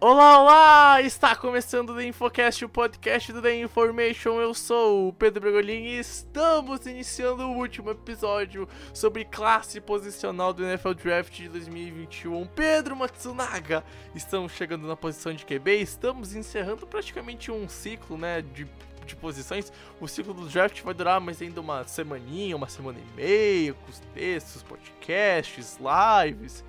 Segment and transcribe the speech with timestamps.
[0.00, 1.02] Olá, olá!
[1.02, 4.40] Está começando o The Infocast, o podcast do The Information.
[4.40, 10.62] Eu sou o Pedro Bregolin e estamos iniciando o último episódio sobre classe posicional do
[10.62, 12.46] NFL Draft de 2021.
[12.46, 13.82] Pedro Matsunaga,
[14.14, 18.68] estamos chegando na posição de QB, estamos encerrando praticamente um ciclo, né, de
[19.04, 23.16] de posições, o ciclo do draft vai durar mais ainda uma semaninha, uma semana e
[23.16, 26.62] meia, com os textos, podcasts, lives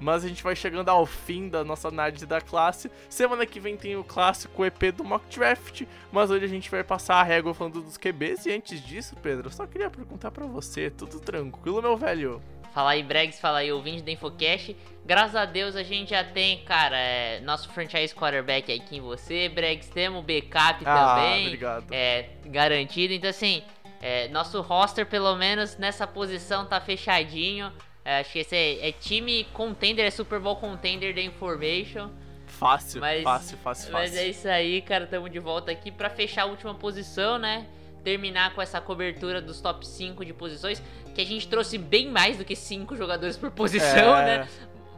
[0.00, 2.90] mas a gente vai chegando ao fim da nossa análise da classe.
[3.08, 6.82] Semana que vem tem o clássico EP do Mock Draft, mas hoje a gente vai
[6.82, 8.46] passar a régua falando dos QBs.
[8.46, 12.42] E antes disso, Pedro, eu só queria perguntar para você, tudo tranquilo, meu velho?
[12.72, 14.76] Fala aí, Bregs, fala aí, ouvinte do Infocast.
[15.04, 19.48] Graças a Deus a gente já tem, cara, é, nosso franchise quarterback aqui em você,
[19.48, 19.88] Bregs.
[19.88, 21.46] Temos backup Ah, também.
[21.46, 21.86] obrigado.
[21.90, 23.12] É, garantido.
[23.12, 23.64] Então, assim,
[24.00, 27.72] é, nosso roster, pelo menos nessa posição, tá fechadinho.
[28.04, 32.10] É, acho que esse é, é time contender, é Super Bowl contender da Information.
[32.46, 34.24] Fácil, Mas, fácil, fácil, mas fácil.
[34.24, 35.06] é isso aí, cara.
[35.06, 37.66] Tamo de volta aqui pra fechar a última posição, né?
[38.02, 40.82] Terminar com essa cobertura dos top 5 de posições.
[41.14, 44.48] Que a gente trouxe bem mais do que 5 jogadores por posição, É, né?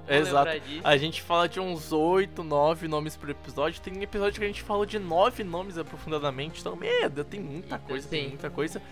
[0.06, 0.50] Vou Exato.
[0.82, 3.80] A gente fala de uns 8, 9 nomes por episódio.
[3.80, 6.60] Tem episódio que a gente falou de 9 nomes aprofundadamente.
[6.60, 8.28] Então, meu, tem muita coisa, tem sim.
[8.30, 8.82] muita coisa.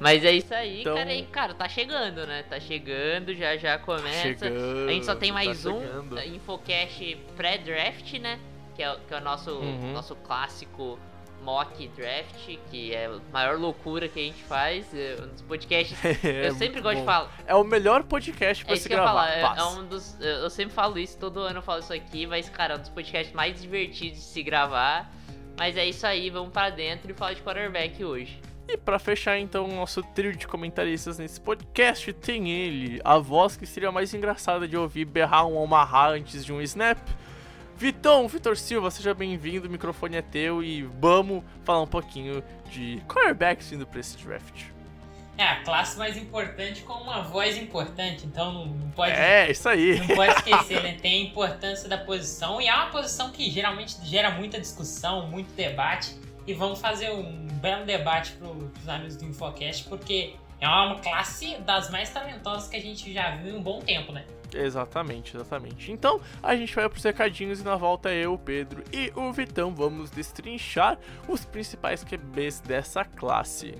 [0.00, 1.12] Mas é isso aí, Então- cara.
[1.14, 2.42] E, cara, tá chegando, né?
[2.48, 4.22] Tá chegando, já já começa.
[4.22, 6.16] Chegando, a gente só tem tá mais um chegando.
[6.16, 8.38] uh, Infocast pré-draft, né?
[8.74, 9.92] Que é, o- que é o nosso, Uhum.
[9.92, 10.98] nosso clássico
[11.42, 14.86] mock draft, que é a maior loucura que a gente faz.
[14.94, 15.96] É um dos podcasts.
[16.24, 17.06] É eu sempre gosto de bom.
[17.06, 17.30] falar.
[17.46, 19.26] É o melhor podcast pra É se isso que eu gravar.
[19.42, 20.18] falar, é, é um dos.
[20.20, 22.80] Eu eu sempre falo isso, todo ano eu falo isso aqui, mas, cara, é um
[22.80, 25.10] dos podcasts mais divertidos de se gravar.
[25.58, 28.38] Mas é isso aí, vamos pra dentro e falar de quarterback hoje.
[28.72, 33.56] E pra fechar então o nosso trio de comentaristas nesse podcast, tem ele, a voz
[33.56, 36.96] que seria mais engraçada de ouvir berrar um Omaha antes de um snap.
[37.76, 43.02] Vitão, Vitor Silva, seja bem-vindo, o microfone é teu e vamos falar um pouquinho de
[43.08, 44.66] quarterbacks indo pra esse draft.
[45.36, 49.98] É, a classe mais importante com uma voz importante, então não pode, É, isso aí.
[49.98, 50.96] não pode esquecer, né?
[51.02, 55.52] Tem a importância da posição e é uma posição que geralmente gera muita discussão, muito
[55.56, 56.14] debate.
[56.50, 61.56] E vamos fazer um belo debate para os amigos do Infocast, porque é uma classe
[61.58, 64.24] das mais talentosas que a gente já viu em um bom tempo, né?
[64.52, 65.92] Exatamente, exatamente.
[65.92, 70.10] Então, a gente vai pros recadinhos e na volta eu, Pedro e o Vitão vamos
[70.10, 73.76] destrinchar os principais QBs dessa classe.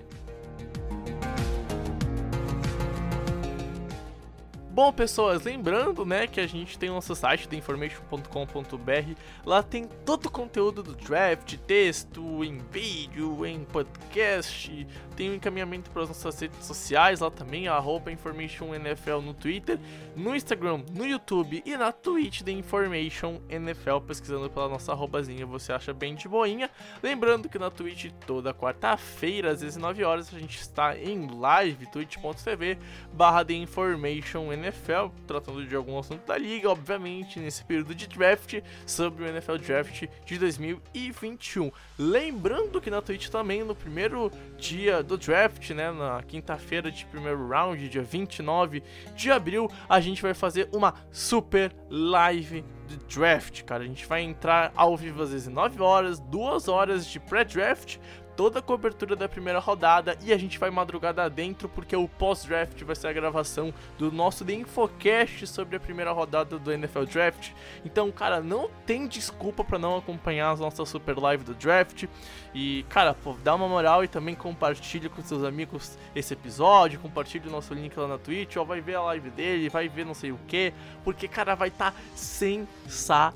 [4.80, 9.14] Bom, pessoas, lembrando, né, que a gente tem o nosso site, theinformation.com.br.
[9.44, 14.86] Lá tem todo o conteúdo do draft, texto, em vídeo, em podcast.
[15.20, 19.78] Tem o encaminhamento para as nossas redes sociais lá também, arroba InformationNFL no Twitter,
[20.16, 25.74] no Instagram, no YouTube e na Twitch da Information NFL, pesquisando pela nossa arrobazinha, você
[25.74, 26.70] acha bem de boinha.
[27.02, 32.78] Lembrando que na Twitch toda quarta-feira, às 19 horas, a gente está em live, twitch.tv
[33.12, 38.62] barra The Information NFL, tratando de algum assunto da liga, obviamente, nesse período de draft,
[38.86, 41.70] sobre o NFL Draft de 2021.
[41.98, 47.48] Lembrando que na Twitch também, no primeiro dia do draft, né, na quinta-feira de primeiro
[47.48, 48.82] round, dia 29
[49.14, 53.82] de abril, a gente vai fazer uma super live de draft, cara.
[53.82, 57.98] A gente vai entrar ao vivo às 19 horas, 2 horas de pré-draft,
[58.40, 62.82] toda a cobertura da primeira rodada e a gente vai madrugada dentro porque o pós-draft
[62.84, 67.50] vai ser a gravação do nosso The Infocast sobre a primeira rodada do NFL Draft.
[67.84, 72.06] Então, cara, não tem desculpa para não acompanhar a nossa super live do draft.
[72.54, 77.46] E, cara, pô, dá uma moral e também compartilhe com seus amigos esse episódio, compartilhe
[77.46, 80.14] o nosso link lá na Twitch, ó, vai ver a live dele, vai ver não
[80.14, 80.72] sei o que,
[81.04, 83.34] porque, cara, vai estar tá sensacional.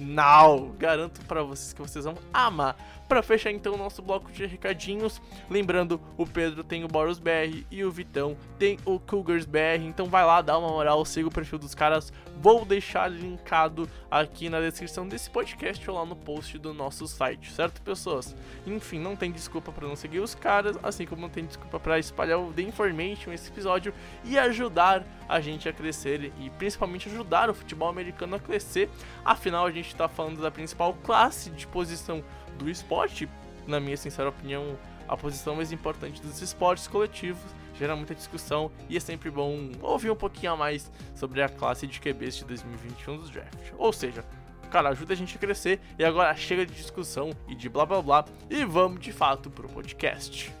[0.00, 0.74] Now.
[0.78, 2.76] Garanto para vocês que vocês vão amar.
[3.10, 5.20] Para fechar então o nosso bloco de recadinhos,
[5.50, 10.06] lembrando, o Pedro tem o Boros BR e o Vitão tem o Cougars BR, então
[10.06, 12.12] vai lá, dá uma moral, siga o perfil dos caras.
[12.40, 17.50] Vou deixar linkado aqui na descrição desse podcast ou lá no post do nosso site,
[17.50, 18.36] certo, pessoas?
[18.64, 21.98] Enfim, não tem desculpa para não seguir os caras, assim como não tem desculpa para
[21.98, 23.92] espalhar o The Information esse episódio
[24.24, 28.88] e ajudar a gente a crescer e principalmente ajudar o futebol americano a crescer.
[29.24, 32.22] Afinal, a gente está falando da principal classe de posição
[32.58, 33.28] do esporte,
[33.66, 34.78] na minha sincera opinião,
[35.08, 37.42] a posição mais importante dos esportes coletivos,
[37.74, 41.86] gera muita discussão e é sempre bom ouvir um pouquinho a mais sobre a classe
[41.86, 43.72] de QBs de 2021 dos draft.
[43.78, 44.24] Ou seja,
[44.70, 48.02] cara, ajuda a gente a crescer e agora chega de discussão e de blá blá
[48.02, 50.59] blá e vamos de fato pro podcast.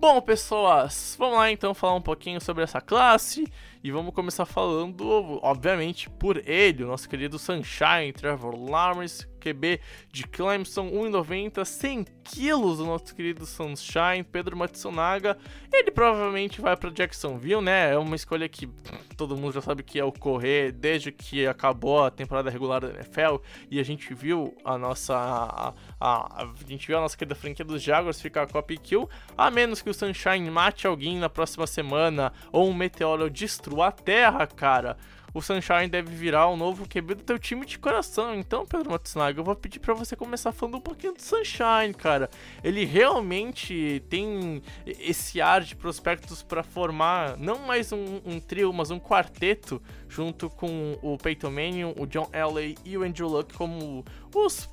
[0.00, 3.46] Bom, pessoas, vamos lá então falar um pouquinho sobre essa classe
[3.82, 9.80] e vamos começar falando, obviamente, por ele, o nosso querido Sunshine, Trevor Lawrence, QB
[10.12, 15.38] de Clemson, 1,90, 100 quilos, o nosso querido Sunshine, Pedro Matsunaga.
[15.72, 17.92] Ele provavelmente vai para Jacksonville, né?
[17.92, 18.68] É uma escolha que
[19.16, 23.36] todo mundo já sabe que é ocorrer desde que acabou a temporada regular da NFL
[23.70, 27.64] e a gente viu a nossa a, a, a gente viu a nossa querida franquia
[27.64, 31.66] dos Jaguars ficar com a kill, a menos que o Sunshine mate alguém na próxima
[31.66, 34.96] semana ou um meteoro destrua a Terra, cara
[35.32, 38.34] o Sunshine deve virar o novo QB do teu time de coração.
[38.34, 42.28] Então, Pedro Matsunaga, eu vou pedir para você começar falando um pouquinho do Sunshine, cara.
[42.62, 48.90] Ele realmente tem esse ar de prospectos para formar não mais um, um, trio, mas
[48.90, 54.04] um quarteto, junto com o Peyton Manning, o John Elway e o Andrew Luck como
[54.34, 54.68] os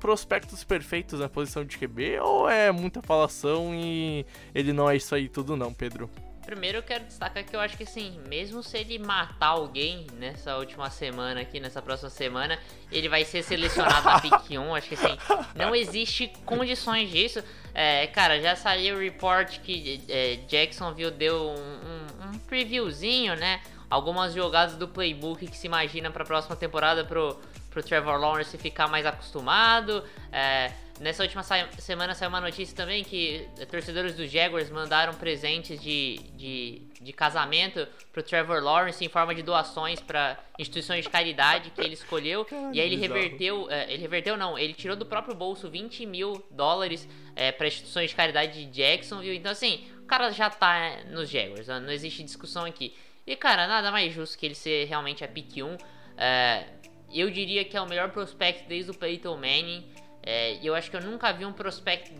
[0.00, 4.24] prospectos perfeitos na posição de QB ou é muita falação e
[4.54, 6.08] ele não é isso aí tudo não, Pedro?
[6.44, 10.56] Primeiro eu quero destacar que eu acho que assim, mesmo se ele matar alguém nessa
[10.56, 12.58] última semana aqui, nessa próxima semana,
[12.90, 14.74] ele vai ser selecionado na pick 1.
[14.74, 15.16] Acho que assim,
[15.54, 17.42] não existe condições disso.
[17.74, 23.60] É, cara, já saiu o report que é, Jacksonville deu um, um, um, previewzinho, né?
[23.88, 27.38] Algumas jogadas do playbook que se imagina para a próxima temporada pro,
[27.70, 30.04] pro Trevor Lawrence ficar mais acostumado.
[30.32, 36.18] É, Nessa última semana saiu uma notícia também que torcedores dos Jaguars mandaram presentes de,
[36.34, 41.80] de, de casamento pro Trevor Lawrence em forma de doações para instituições de caridade que
[41.80, 42.44] ele escolheu.
[42.44, 46.04] Caramba, e aí ele reverteu, é, ele reverteu não, ele tirou do próprio bolso 20
[46.04, 49.38] mil dólares é, para instituições de caridade de Jacksonville.
[49.38, 52.94] Então assim, o cara já tá nos Jaguars, não existe discussão aqui.
[53.26, 55.78] E cara, nada mais justo que ele ser realmente a pick 1.
[56.18, 56.66] É,
[57.10, 59.90] eu diria que é o melhor prospect desde o Peyton Manning.
[60.22, 62.12] É, eu acho que eu nunca vi um prospect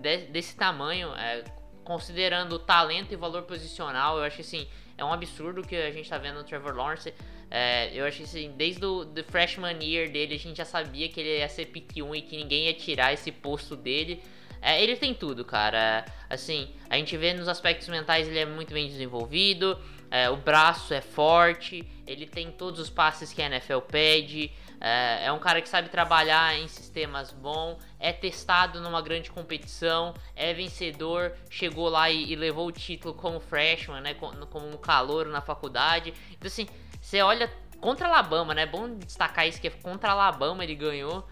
[0.00, 1.44] de, desse tamanho, é,
[1.84, 4.18] considerando o talento e valor posicional.
[4.18, 4.66] Eu acho que assim,
[4.96, 7.12] é um absurdo que a gente tá vendo no Trevor Lawrence.
[7.50, 11.20] É, eu acho que assim, desde o freshman year dele, a gente já sabia que
[11.20, 14.22] ele ia ser pick 1 e que ninguém ia tirar esse posto dele.
[14.62, 16.04] É, ele tem tudo, cara.
[16.30, 19.78] Assim, a gente vê nos aspectos mentais ele é muito bem desenvolvido.
[20.10, 24.52] É, o braço é forte, ele tem todos os passes que a NFL pede.
[24.84, 30.12] É, é um cara que sabe trabalhar em sistemas bons, é testado numa grande competição,
[30.34, 35.30] é vencedor, chegou lá e, e levou o título como freshman, né, como, um calouro
[35.30, 36.12] na faculdade.
[36.32, 36.66] Então assim,
[37.00, 37.48] você olha
[37.80, 38.62] contra Alabama, né?
[38.62, 41.24] É bom destacar isso que é contra Alabama ele ganhou.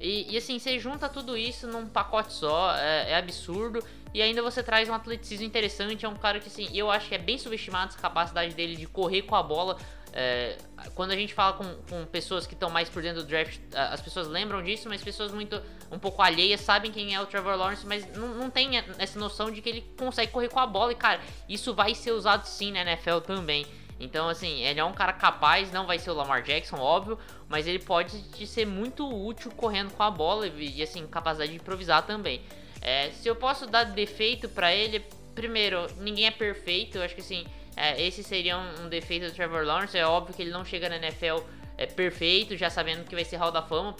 [0.00, 3.82] E, e, assim, você junta tudo isso num pacote só, é, é, absurdo.
[4.14, 6.06] E ainda você traz um atleticismo interessante.
[6.06, 8.86] É um cara que, assim, eu acho que é bem subestimado essa capacidade dele de
[8.86, 9.76] correr com a bola.
[10.12, 10.56] É,
[10.94, 14.00] quando a gente fala com, com pessoas que estão mais por dentro do draft, as
[14.00, 15.60] pessoas lembram disso, mas pessoas muito
[15.90, 19.50] um pouco alheias sabem quem é o Trevor Lawrence, mas não, não tem essa noção
[19.50, 20.92] de que ele consegue correr com a bola.
[20.92, 23.66] E cara, isso vai ser usado sim na NFL também.
[24.00, 27.66] Então, assim, ele é um cara capaz, não vai ser o Lamar Jackson, óbvio, mas
[27.66, 32.06] ele pode te ser muito útil correndo com a bola e, assim, capacidade de improvisar
[32.06, 32.40] também.
[32.80, 37.20] É, se eu posso dar defeito para ele, primeiro, ninguém é perfeito, eu acho que
[37.20, 37.44] assim,
[37.78, 39.96] é, esse seria um, um, defeito do Trevor Lawrence.
[39.96, 41.38] É óbvio que ele não chega na NFL
[41.76, 43.94] é, perfeito, já sabendo que vai ser Hall da Fama.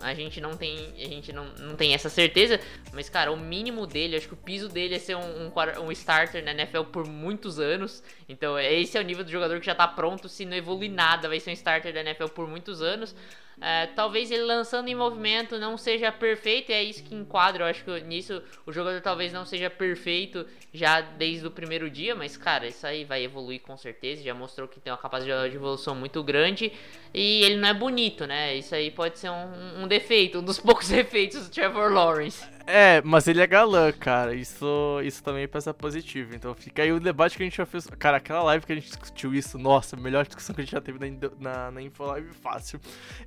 [0.00, 2.60] A gente não tem, a gente não, não tem essa certeza,
[2.92, 5.52] mas cara, o mínimo dele, acho que o piso dele é ser um, um,
[5.86, 8.02] um starter na NFL por muitos anos.
[8.28, 11.28] Então, esse é o nível do jogador que já tá pronto, se não evoluir nada,
[11.28, 13.14] vai ser um starter da NFL por muitos anos.
[13.60, 17.64] É, talvez ele lançando em movimento não seja perfeito, e é isso que enquadra.
[17.64, 22.14] Eu acho que nisso o jogador talvez não seja perfeito já desde o primeiro dia,
[22.14, 24.22] mas cara, isso aí vai evoluir com certeza.
[24.22, 26.72] Já mostrou que tem uma capacidade de evolução muito grande
[27.12, 28.54] e ele não é bonito, né?
[28.54, 32.44] Isso aí pode ser um, um defeito, um dos poucos defeitos do Trevor Lawrence.
[32.70, 34.34] É, mas ele é galã, cara.
[34.34, 34.66] Isso,
[35.02, 36.34] isso também pesa positivo.
[36.34, 37.86] Então fica aí o debate que a gente já fez.
[37.98, 40.72] Cara, aquela live que a gente discutiu isso, nossa, a melhor discussão que a gente
[40.72, 42.78] já teve na, na, na Infolive fácil.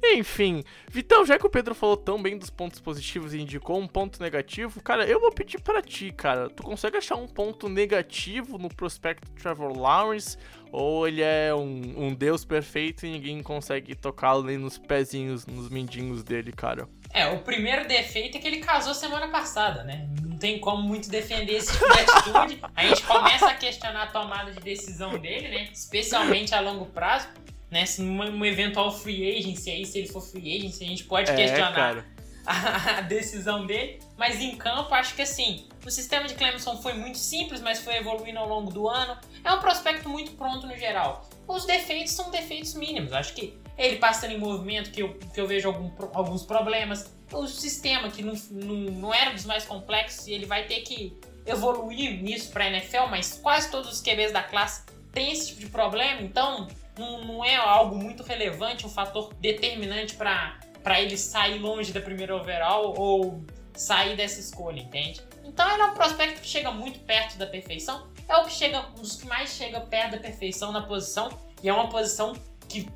[0.03, 3.87] Enfim, Vitão, já que o Pedro falou tão bem dos pontos positivos e indicou um
[3.87, 6.47] ponto negativo, cara, eu vou pedir para ti, cara.
[6.47, 10.37] Tu consegue achar um ponto negativo no prospecto Trevor Lawrence?
[10.71, 15.67] Ou ele é um, um deus perfeito e ninguém consegue tocá-lo nem nos pezinhos, nos
[15.67, 16.87] mindinhos dele, cara?
[17.13, 20.07] É, o primeiro defeito é que ele casou semana passada, né?
[20.21, 22.59] Não tem como muito defender esse tipo de atitude.
[22.75, 25.69] A gente começa a questionar a tomada de decisão dele, né?
[25.73, 27.27] Especialmente a longo prazo.
[27.69, 27.85] Né?
[27.85, 31.35] Se num eventual free agency aí, se ele for free agency, a gente pode É,
[31.35, 32.05] questionar
[32.45, 33.99] a, a decisão dele.
[34.17, 37.95] Mas em campo, acho que assim, o sistema de Clemson foi muito simples, mas foi
[37.95, 39.17] evoluindo ao longo do ano.
[39.43, 41.29] É um prospecto muito pronto no geral.
[41.47, 43.13] Os defeitos são defeitos mínimos.
[43.13, 47.13] Acho que ele passando em movimento, que eu, que eu vejo algum alguns problemas.
[47.31, 51.17] O sistema, que não, não, não era dos mais complexos, e ele vai ter que
[51.45, 55.67] evoluir nisso para NFL, mas quase todos os QBs da classe têm esse tipo de
[55.67, 61.91] problema, então não, não é algo muito relevante, um fator determinante para ele sair longe
[61.91, 65.21] da primeira overall ou sair dessa escolha, entende?
[65.43, 68.85] Então ele é um prospecto que chega muito perto da perfeição, é o que chega,
[68.97, 71.29] um dos que mais chega perto da perfeição na posição,
[71.63, 72.33] e é uma posição
[72.69, 72.87] que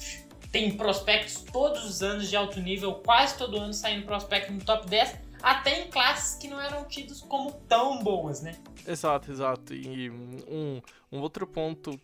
[0.55, 4.87] tem prospectos todos os anos de alto nível, quase todo ano saindo prospecto no top
[4.87, 8.55] 10, até em classes que não eram tidas como tão boas, né?
[8.87, 9.73] Exato, exato.
[9.73, 10.81] E um,
[11.11, 11.99] um outro ponto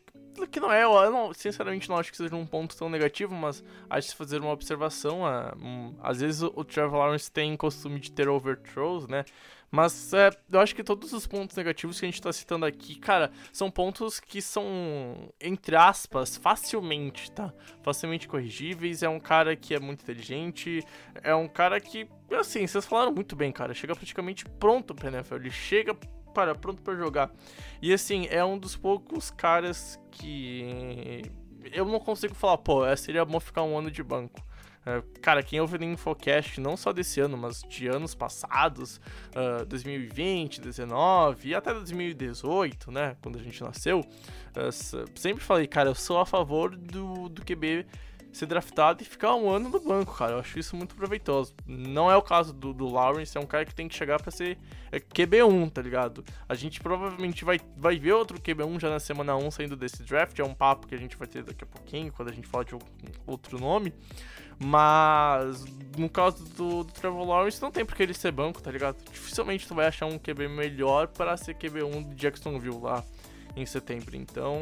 [0.52, 3.64] que não é, eu não, sinceramente não acho que seja um ponto tão negativo, mas
[3.90, 8.02] acho que fazer uma observação, ah, hum, às vezes o, o Trevor Lawrence tem costume
[8.02, 9.24] de ter overthrows, né?
[9.72, 12.96] Mas é, eu acho que todos os pontos negativos que a gente tá citando aqui,
[12.96, 17.54] cara, são pontos que são, entre aspas, facilmente, tá?
[17.82, 19.02] Facilmente corrigíveis.
[19.02, 20.84] É um cara que é muito inteligente,
[21.24, 25.36] é um cara que, assim, vocês falaram muito bem, cara, chega praticamente pronto pra NFL.
[25.36, 25.96] Ele chega
[26.34, 27.32] para pronto pra jogar.
[27.82, 31.24] E assim, é um dos poucos caras que
[31.72, 34.42] eu não consigo falar, pô, é, seria bom ficar um ano de banco.
[34.86, 39.00] É, cara, quem ouve no Infocast, não só desse ano, mas de anos passados,
[39.36, 44.02] ah, 2020, 2019 e até 2018, né, quando a gente nasceu,
[44.56, 47.86] ah, s- sempre falei, cara, eu sou a favor do, do QB
[48.34, 50.32] ser draftado e ficar um ano no banco, cara.
[50.36, 51.54] Eu acho isso muito proveitoso.
[51.68, 54.32] Não é o caso do, do Lawrence, é um cara que tem que chegar pra
[54.32, 54.58] ser
[54.90, 56.24] é, QB1, tá ligado?
[56.48, 60.40] A gente provavelmente vai, vai ver outro QB1 já na semana 1 saindo desse draft.
[60.40, 62.64] É um papo que a gente vai ter daqui a pouquinho, quando a gente falar
[62.64, 62.74] de
[63.28, 63.94] outro nome.
[64.64, 65.66] Mas
[65.98, 68.96] no caso do, do Trevor Lawrence, não tem porque ele ser banco, tá ligado?
[69.12, 73.04] Dificilmente tu vai achar um QB melhor para ser QB1 de Jacksonville lá
[73.56, 74.16] em setembro.
[74.16, 74.60] Então,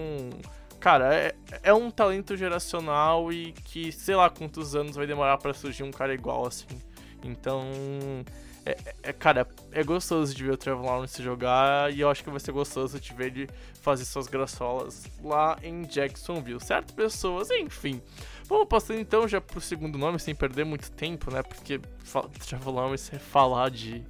[0.79, 5.53] cara, é, é um talento geracional e que sei lá quantos anos vai demorar para
[5.53, 6.67] surgir um cara igual assim.
[7.21, 7.61] Então,
[8.65, 12.29] é, é- cara, é gostoso de ver o Trevor Lawrence jogar e eu acho que
[12.29, 13.49] vai ser gostoso de ver ele
[13.81, 17.49] fazer suas graçolas lá em Jacksonville, certo, pessoas?
[17.51, 18.01] Enfim,
[18.49, 21.41] vamos passando então já pro segundo nome sem perder muito tempo, né?
[21.43, 24.03] Porque fa- Trevor Lawrence é falar de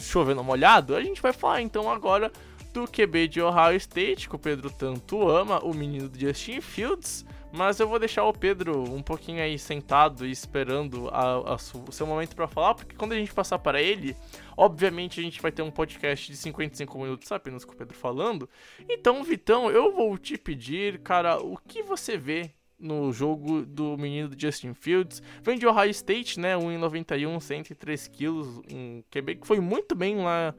[0.00, 2.32] chover no molhado, a gente vai falar então agora
[2.72, 7.24] do QB de Ohio State, que o Pedro tanto ama, o menino do Justin Fields.
[7.54, 11.84] Mas eu vou deixar o Pedro um pouquinho aí sentado e esperando a- a su-
[11.86, 14.16] o seu momento pra falar, porque quando a gente passar para ele,
[14.56, 18.48] obviamente a gente vai ter um podcast de 55 minutos apenas com o Pedro falando.
[18.88, 22.50] Então, Vitão, eu vou te pedir, cara, o que você vê
[22.82, 25.22] no jogo do menino do Justin Fields?
[25.42, 26.56] Vem de Ohio State, né?
[26.56, 30.54] 1,91, 103 quilos, um QB que foi muito bem lá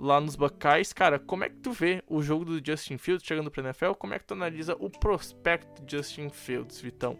[0.00, 3.50] lá nos Buckeyes, cara, como é que tu vê o jogo do Justin Fields chegando
[3.50, 3.92] pra NFL?
[3.92, 7.18] Como é que tu analisa o prospecto de Justin Fields, Vitão?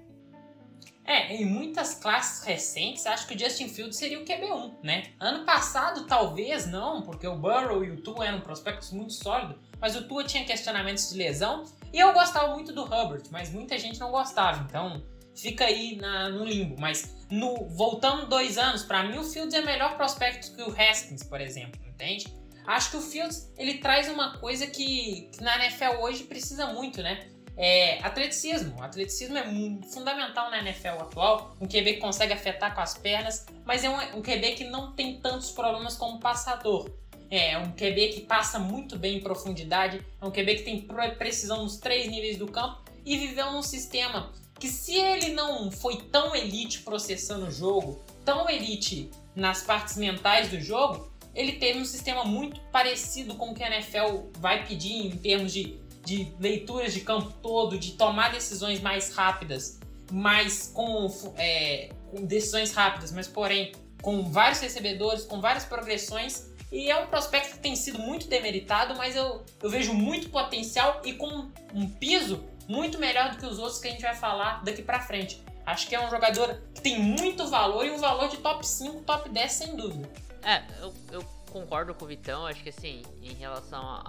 [1.05, 5.11] É, em muitas classes recentes, acho que o Justin Fields seria o QB1, né?
[5.19, 9.97] Ano passado, talvez não, porque o Burrow e o Tua eram prospectos muito sólidos, mas
[9.97, 13.99] o Tua tinha questionamentos de lesão, e eu gostava muito do Hubbard, mas muita gente
[13.99, 15.03] não gostava, então
[15.35, 16.77] fica aí na- no limbo.
[16.79, 21.23] Mas no, voltando dois anos, pra mim o Fields é melhor prospecto que o Haskins,
[21.23, 22.27] por exemplo, entende?
[22.67, 27.03] Acho que o Fields ele traz uma coisa que, que na NFL hoje precisa muito,
[27.03, 27.27] né?
[27.57, 28.79] É atleticismo.
[28.79, 29.45] O atleticismo é
[29.93, 31.55] fundamental na NFL atual.
[31.61, 34.93] Um QB que consegue afetar com as pernas, mas é um, um QB que não
[34.93, 36.89] tem tantos problemas como passador.
[37.31, 41.13] É um QB que passa muito bem em profundidade, é um QB que tem pre-
[41.13, 45.97] precisão nos três níveis do campo e viveu num sistema que, se ele não foi
[45.97, 51.85] tão elite processando o jogo, tão elite nas partes mentais do jogo, ele teve um
[51.85, 56.93] sistema muito parecido com o que a NFL vai pedir em termos de, de leituras
[56.93, 59.79] de campo todo, de tomar decisões mais rápidas
[60.11, 61.07] mas com,
[61.37, 63.73] é, com decisões rápidas, mas porém
[64.03, 66.50] com vários recebedores, com várias progressões.
[66.73, 71.03] E é um prospecto que tem sido muito demeritado, mas eu, eu vejo muito potencial
[71.05, 74.63] e com um piso muito melhor do que os outros que a gente vai falar
[74.63, 75.43] daqui pra frente.
[75.67, 79.03] Acho que é um jogador que tem muito valor e um valor de top 5,
[79.03, 80.09] top 10 sem dúvida.
[80.43, 84.03] É, eu, eu concordo com o Vitão, acho que assim, em relação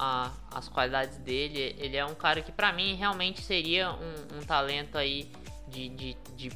[0.51, 4.97] às qualidades dele, ele é um cara que para mim realmente seria um, um talento
[4.97, 5.29] aí
[5.67, 6.51] de, de, de,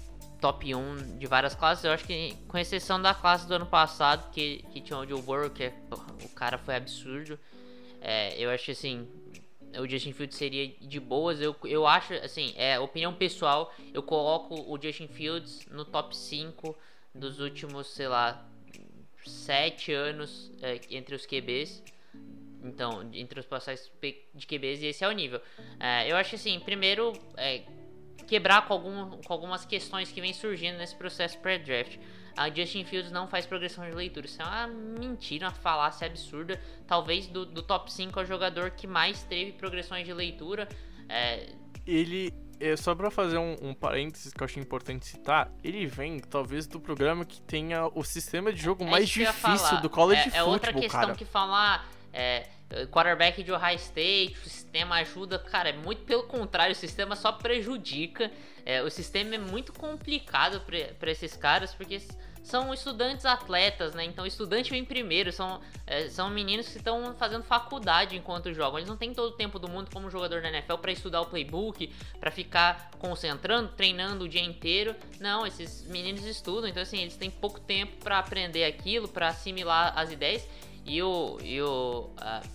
[0.45, 1.83] top 1 de várias classes.
[1.83, 5.19] Eu acho que, com exceção da classe do ano passado, que, que tinha o Joe
[5.19, 5.73] Burrow, que é,
[6.23, 7.39] o cara foi absurdo.
[7.99, 9.07] É, eu acho assim,
[9.79, 11.41] o Justin Fields seria de boas.
[11.41, 16.77] Eu, eu acho, assim, é opinião pessoal, eu coloco o Justin Fields no top 5
[17.15, 18.47] dos últimos, sei lá,
[19.25, 21.81] 7 anos é, entre os QBs.
[22.63, 23.91] Então, entre os passagens
[24.33, 25.41] de QBs, e esse é o nível.
[25.79, 27.63] É, eu acho assim, primeiro, é,
[28.27, 31.97] quebrar com, algum, com algumas questões que vem surgindo nesse processo pré-draft.
[32.37, 34.25] A Justin Fields não faz progressão de leitura.
[34.25, 36.59] Isso é uma mentira, uma falácia absurda.
[36.85, 40.67] Talvez do, do top 5 é o jogador que mais teve progressões de leitura.
[41.07, 41.53] É...
[41.87, 46.19] Ele, é, só para fazer um, um, parênteses que eu acho importante citar, ele vem
[46.19, 50.27] talvez do programa que tenha o sistema de jogo é mais difícil do college é,
[50.27, 51.15] é football, outra questão cara.
[51.15, 52.47] que falar é,
[52.91, 57.31] quarterback de Ohio State, o sistema ajuda, cara, é muito pelo contrário, o sistema só
[57.31, 58.31] prejudica.
[58.65, 60.61] É, o sistema é muito complicado
[60.99, 62.01] para esses caras, porque
[62.45, 64.05] são estudantes atletas, né?
[64.05, 68.77] Então, estudante vem primeiro, são, é, são meninos que estão fazendo faculdade enquanto jogam.
[68.77, 71.25] Eles não têm todo o tempo do mundo como jogador da NFL para estudar o
[71.25, 74.95] playbook, para ficar concentrando, treinando o dia inteiro.
[75.19, 79.97] Não, esses meninos estudam, então, assim, eles têm pouco tempo para aprender aquilo, para assimilar
[79.97, 80.47] as ideias.
[80.85, 82.47] E o, e o, uh,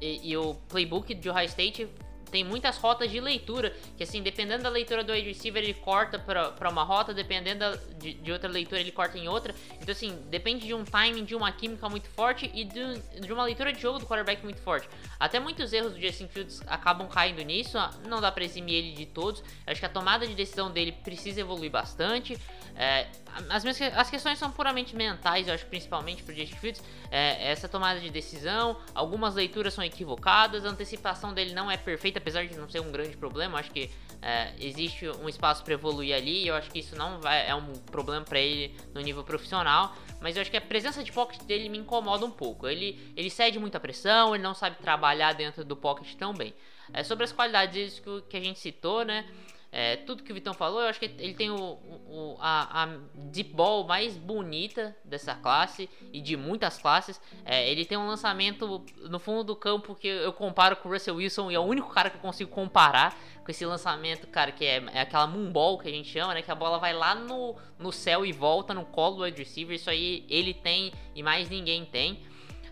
[0.00, 1.88] e, e, o playbook de Ohio State
[2.30, 6.18] tem muitas rotas de leitura, que assim, dependendo da leitura do wide receiver, ele corta
[6.18, 7.64] para uma rota, dependendo
[7.98, 9.54] de, de, outra leitura, ele corta em outra.
[9.80, 13.44] Então, assim, depende de um timing, de uma química muito forte e de, de uma
[13.44, 14.88] leitura de jogo do quarterback muito forte.
[15.18, 19.06] Até muitos erros do Justin Fields acabam caindo nisso, não dá pra eximir ele de
[19.06, 19.42] todos.
[19.66, 22.38] Acho que a tomada de decisão dele precisa evoluir bastante.
[22.76, 23.08] É,
[23.48, 26.82] as, minhas, as questões são puramente mentais, eu acho, principalmente pro Justin Fields.
[27.10, 32.19] É, essa tomada de decisão, algumas leituras são equivocadas, a antecipação dele não é perfeita,
[32.20, 33.58] apesar de não ser um grande problema.
[33.58, 33.90] Acho que
[34.22, 37.54] é, existe um espaço para evoluir ali e eu acho que isso não vai, é
[37.54, 39.94] um problema para ele no nível profissional.
[40.20, 42.68] Mas eu acho que a presença de pocket dele me incomoda um pouco.
[42.68, 46.54] Ele, ele cede muita pressão, ele não sabe trabalhar dentro do pocket tão bem.
[46.92, 49.24] É, sobre as qualidades que, que a gente citou, né?
[49.72, 52.98] É, tudo que o Vitão falou, eu acho que ele tem o, o, a, a
[53.14, 57.20] deep ball mais bonita dessa classe e de muitas classes.
[57.44, 61.14] É, ele tem um lançamento no fundo do campo que eu comparo com o Russell
[61.14, 64.64] Wilson e é o único cara que eu consigo comparar com esse lançamento, cara, que
[64.64, 66.42] é, é aquela moonball que a gente chama, né?
[66.42, 69.76] Que a bola vai lá no, no céu e volta no colo do wide receiver.
[69.76, 72.18] Isso aí ele tem e mais ninguém tem.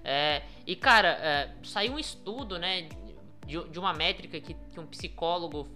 [0.03, 2.89] É, e cara, é, saiu um estudo, né?
[3.47, 5.67] De, de uma métrica que, que um psicólogo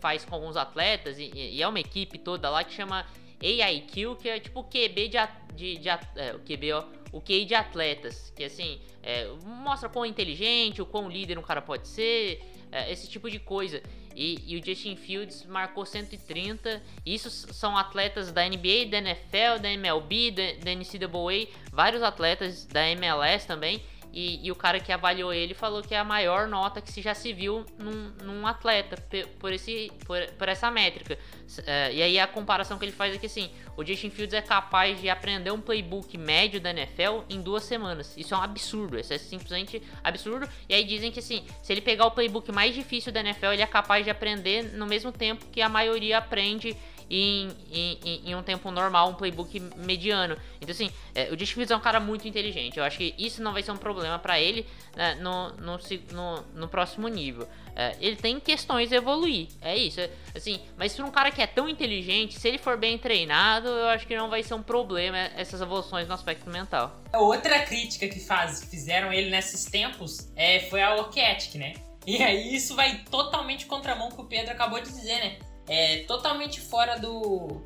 [0.00, 3.06] faz com alguns atletas, e, e, é uma equipe toda lá que chama
[3.42, 5.18] AIQ, que é tipo o QB de,
[5.54, 10.06] de, de é, o QB, ó, o QI de atletas, que assim, é, mostra quão
[10.06, 12.40] inteligente, o quão líder um cara pode ser,
[12.70, 13.82] é, esse tipo de coisa.
[14.14, 16.82] E, e, o Justin Fields marcou 130.
[17.06, 22.88] Isso são atletas da NBA, da NFL, da MLB, da, da NCAA, vários atletas da
[22.90, 23.82] MLS também.
[24.12, 27.00] E, e, o cara que avaliou ele falou que é a maior nota que se
[27.00, 29.00] já se viu num, num atleta
[29.38, 31.14] por, esse, por, por essa métrica.
[31.58, 34.42] Uh, e aí a comparação que ele faz é que assim, o Justin Fields é
[34.42, 38.16] capaz de aprender um playbook médio da NFL em duas semanas.
[38.16, 40.48] Isso é um absurdo, isso é simplesmente absurdo.
[40.68, 43.62] E aí dizem que assim, se ele pegar o playbook mais difícil da NFL, ele
[43.62, 46.76] é capaz de aprender no mesmo tempo que a maioria aprende
[47.10, 50.36] em, em, em, um tempo normal, um playbook mediano.
[50.60, 52.78] Então, assim, é, o Fields é um cara muito inteligente.
[52.78, 55.78] Eu acho que isso não vai ser um problema para ele né, no, no,
[56.12, 57.48] no, no, próximo nível.
[57.74, 60.00] É, ele tem questões a evoluir, é isso.
[60.00, 63.68] É, assim, mas para um cara que é tão inteligente, se ele for bem treinado,
[63.68, 67.02] eu acho que não vai ser um problema essas evoluções no aspecto mental.
[67.12, 71.74] Outra crítica que faz, fizeram ele nesses tempos é, foi a work ethic, né?
[72.06, 75.49] E aí isso vai totalmente contramão que o Pedro acabou de dizer, né?
[75.70, 77.62] É totalmente fora do,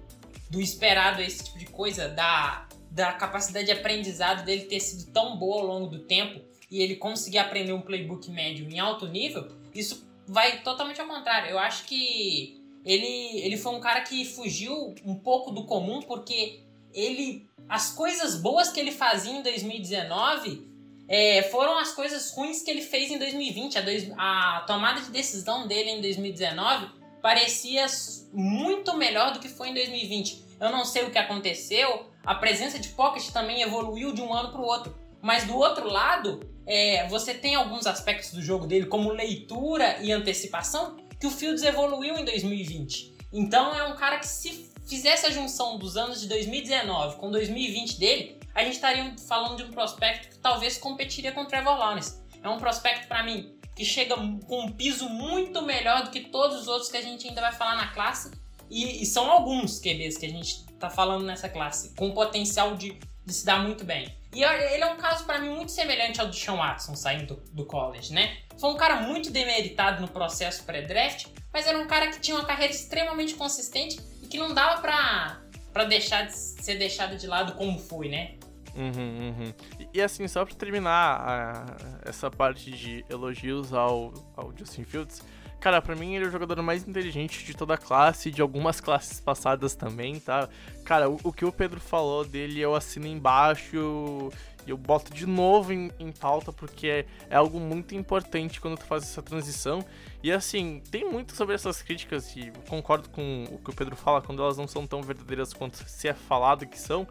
[0.50, 5.38] do esperado esse tipo de coisa, da, da capacidade de aprendizado dele ter sido tão
[5.38, 6.38] boa ao longo do tempo
[6.70, 11.50] e ele conseguir aprender um playbook médio em alto nível, isso vai totalmente ao contrário.
[11.50, 16.60] Eu acho que ele, ele foi um cara que fugiu um pouco do comum porque
[16.92, 20.68] ele as coisas boas que ele fazia em 2019
[21.08, 23.78] é, foram as coisas ruins que ele fez em 2020.
[23.78, 27.87] A, dois, a tomada de decisão dele em 2019 parecia
[28.34, 30.44] muito melhor do que foi em 2020.
[30.60, 34.52] Eu não sei o que aconteceu, a presença de pocket também evoluiu de um ano
[34.52, 34.94] para o outro.
[35.22, 40.12] Mas do outro lado, é, você tem alguns aspectos do jogo dele, como leitura e
[40.12, 43.14] antecipação, que o Fields evoluiu em 2020.
[43.32, 47.98] Então é um cara que se fizesse a junção dos anos de 2019 com 2020
[47.98, 52.22] dele, a gente estaria falando de um prospecto que talvez competiria com o Trevor Lawrence.
[52.42, 56.62] É um prospecto para mim que chega com um piso muito melhor do que todos
[56.62, 58.30] os outros que a gente ainda vai falar na classe.
[58.70, 62.98] E, e são alguns QBs que a gente tá falando nessa classe, com potencial de,
[63.24, 64.14] de se dar muito bem.
[64.32, 67.42] E ele é um caso para mim muito semelhante ao do Sean Watson saindo do,
[67.52, 68.38] do college, né?
[68.58, 72.44] Foi um cara muito demeritado no processo pré-draft, mas era um cara que tinha uma
[72.44, 75.40] carreira extremamente consistente e que não dava pra,
[75.72, 78.34] pra deixar de ser deixado de lado como foi, né?
[78.76, 79.54] Uhum, uhum.
[79.78, 81.76] E, e, assim, só pra terminar a,
[82.08, 85.22] essa parte de elogios ao, ao Justin Fields,
[85.60, 88.80] cara, pra mim ele é o jogador mais inteligente de toda a classe, de algumas
[88.80, 90.48] classes passadas também, tá?
[90.84, 94.30] Cara, o, o que o Pedro falou dele eu assino embaixo
[94.66, 98.78] e eu boto de novo em, em pauta porque é, é, algo muito importante quando
[98.78, 99.84] tu faz essa transição.
[100.22, 104.22] E assim, tem muito sobre essas críticas e concordo com o que o Pedro fala
[104.22, 107.06] quando elas não são tão verdadeiras quanto se é falado que são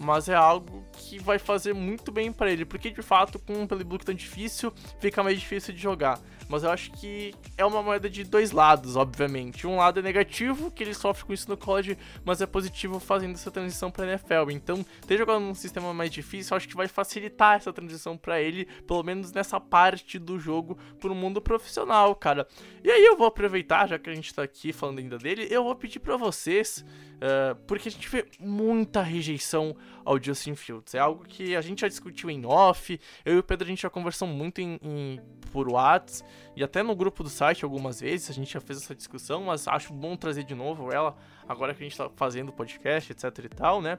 [0.00, 3.66] mas é algo que vai fazer muito bem para ele, porque de fato com um
[3.66, 6.18] playbook tão difícil, fica mais difícil de jogar.
[6.50, 9.66] Mas eu acho que é uma moeda de dois lados, obviamente.
[9.66, 13.34] Um lado é negativo, que ele sofre com isso no college, mas é positivo fazendo
[13.34, 14.50] essa transição para NFL.
[14.50, 18.40] Então, ter jogado num sistema mais difícil, eu acho que vai facilitar essa transição para
[18.40, 22.46] ele, pelo menos nessa parte do jogo pro mundo profissional, cara.
[22.82, 25.62] E aí eu vou aproveitar, já que a gente tá aqui falando ainda dele, eu
[25.62, 26.84] vou pedir para vocês
[27.20, 30.94] Uh, porque a gente vê muita rejeição ao Justin Fields.
[30.94, 33.82] É algo que a gente já discutiu em off, eu e o Pedro a gente
[33.82, 35.20] já conversou muito em, em,
[35.52, 36.24] por Whats
[36.56, 39.66] e até no grupo do site algumas vezes, a gente já fez essa discussão, mas
[39.68, 41.16] acho bom trazer de novo ela
[41.48, 43.98] agora que a gente tá fazendo podcast, etc e tal, né?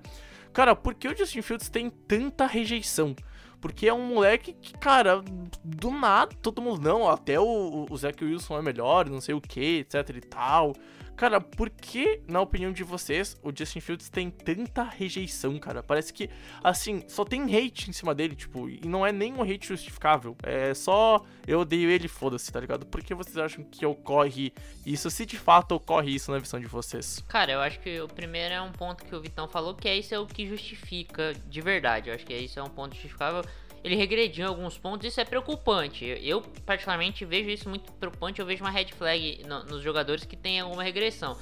[0.54, 3.16] Cara, por que o Justin Fields tem tanta rejeição?
[3.62, 5.24] Porque é um moleque que, cara,
[5.64, 9.40] do nada, todo mundo, não, até o, o Zach Wilson é melhor, não sei o
[9.40, 10.74] que, etc e tal.
[11.22, 15.84] Cara, por que, na opinião de vocês, o Justin Fields tem tanta rejeição, cara?
[15.84, 16.28] Parece que,
[16.64, 20.36] assim, só tem hate em cima dele, tipo, e não é nem um hate justificável.
[20.42, 22.88] É só eu odeio ele, foda-se, tá ligado?
[22.88, 24.52] Por que vocês acham que ocorre
[24.84, 27.24] isso, se de fato ocorre isso na visão de vocês?
[27.28, 29.96] Cara, eu acho que o primeiro é um ponto que o Vitão falou, que é
[29.96, 32.10] isso é o que justifica de verdade.
[32.10, 33.44] Eu acho que isso é um ponto justificável
[33.84, 36.06] ele regrediu em alguns pontos, isso é preocupante.
[36.22, 38.40] Eu, particularmente, vejo isso muito preocupante.
[38.40, 41.38] Eu vejo uma red flag no, nos jogadores que tem alguma regressão.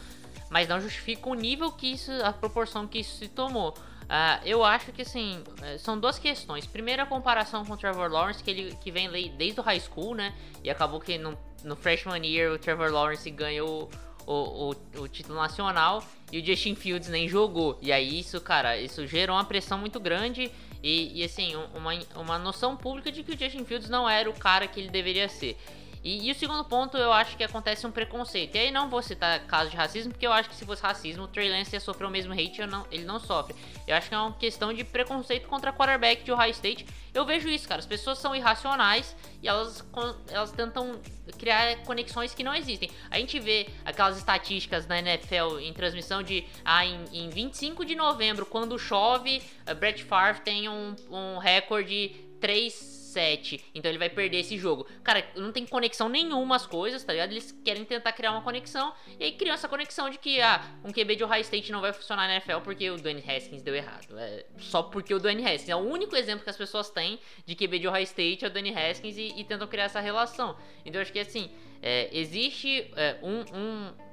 [0.50, 3.72] Mas não justifica o nível que isso, a proporção que isso se tomou.
[4.10, 6.66] Uh, eu acho que assim, eh, são duas questões.
[6.66, 10.16] Primeiro a comparação com o Trevor Lawrence, que ele que vem desde o high school,
[10.16, 10.34] né?
[10.64, 13.88] E acabou que no, no freshman year o Trevor Lawrence ganhou
[14.30, 17.80] o, o, o, título nacional e o Justin Fields nem jogou.
[17.82, 20.52] E aí isso, cara, isso gerou uma pressão muito grande
[20.84, 24.34] e, e assim, uma, uma noção pública de que o Justin Fields não era o
[24.34, 25.58] cara que ele deveria ser.
[26.04, 28.56] E, e, o segundo ponto, eu acho que acontece um preconceito.
[28.56, 31.24] E aí não vou citar caso de racismo, porque eu acho que se fosse racismo,
[31.24, 33.56] o Trey Lance ia sofrer o mesmo hate, não, ele não sofre.
[33.86, 36.86] Eu acho que é uma questão de preconceito contra quarterback de Ohio State.
[37.14, 37.80] Eu vejo isso, cara.
[37.80, 39.84] As pessoas são irracionais e elas,
[40.30, 41.02] elas tentam
[41.38, 42.90] criar conexões que não existem.
[43.12, 47.96] A gente vê aquelas estatísticas na NFL em transmissão de ah, em, em 25 de
[47.96, 49.42] novembro, quando chove,
[49.78, 53.64] Brett Favre tem um, um recorde 3 7.
[53.74, 54.88] Então ele vai perder esse jogo.
[55.04, 57.32] Cara, não tem conexão nenhuma as coisas, tá ligado?
[57.32, 58.94] Eles querem tentar criar uma conexão.
[59.20, 61.94] E aí criam essa conexão de que, ah, um QB de Ohio State não vai
[61.94, 64.18] funcionar na NFL porque o Dwayne Haskins deu errado.
[64.18, 65.70] É só porque o Dwayne Haskins.
[65.70, 68.52] É o único exemplo que as pessoas têm de QB de Ohio State é o
[68.52, 70.58] Dwayne Haskins e, e tentam criar essa relação.
[70.86, 74.10] Então eu acho que assim, é, existe é, um, um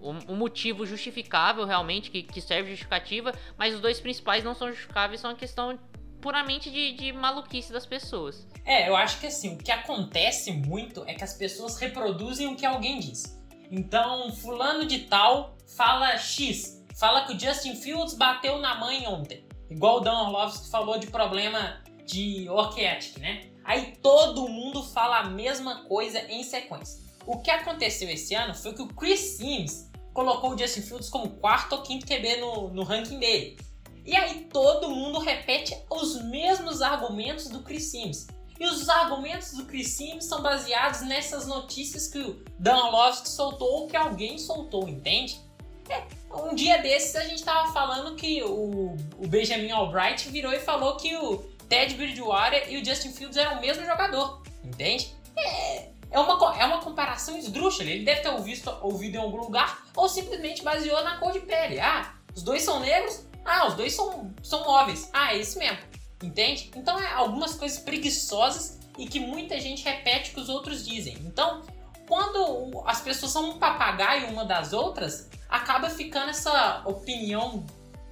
[0.00, 4.68] um, um, motivo justificável realmente que, que serve justificativa, mas os dois principais não são
[4.68, 5.78] justificáveis, são a questão
[6.24, 8.46] puramente de, de maluquice das pessoas.
[8.64, 12.56] É, eu acho que assim, o que acontece muito é que as pessoas reproduzem o
[12.56, 13.38] que alguém diz.
[13.70, 19.46] Então, fulano de tal fala X, fala que o Justin Fields bateu na mãe ontem.
[19.68, 23.50] Igual o Dan Orlovsky falou de problema de orquestra, né?
[23.62, 27.04] Aí todo mundo fala a mesma coisa em sequência.
[27.26, 31.28] O que aconteceu esse ano foi que o Chris Sims colocou o Justin Fields como
[31.36, 33.58] quarto ou quinto QB no, no ranking dele.
[34.04, 38.26] E aí todo mundo repete os mesmos argumentos do Chris Sims.
[38.58, 43.68] E os argumentos do Chris Sims são baseados nessas notícias que o Dan Orlovsky soltou
[43.68, 45.40] ou que alguém soltou, entende?
[45.88, 50.60] É, um dia desses a gente tava falando que o, o Benjamin Albright virou e
[50.60, 51.38] falou que o
[51.68, 55.14] Ted Bridgewater e o Justin Fields eram o mesmo jogador, entende?
[55.36, 57.90] É, é uma, é uma comparação esdrúxula.
[57.90, 61.80] Ele deve ter ouvido, ouvido em algum lugar ou simplesmente baseou na cor de pele.
[61.80, 65.10] Ah, os dois são negros, ah, os dois são, são móveis.
[65.12, 65.78] Ah, é isso mesmo.
[66.22, 66.70] Entende?
[66.74, 71.14] Então é algumas coisas preguiçosas e que muita gente repete que os outros dizem.
[71.20, 71.62] Então,
[72.08, 77.64] quando as pessoas são um papagaio uma das outras, acaba ficando essa opinião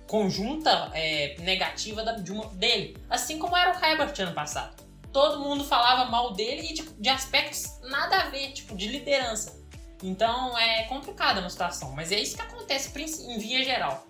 [0.07, 2.97] conjunta é, negativa da, de uma, dele.
[3.09, 4.83] Assim como era o Herbert ano passado.
[5.11, 9.61] Todo mundo falava mal dele e de, de aspectos nada a ver, tipo, de liderança.
[10.03, 12.93] Então é complicada a situação, mas é isso que acontece
[13.25, 14.07] em via geral.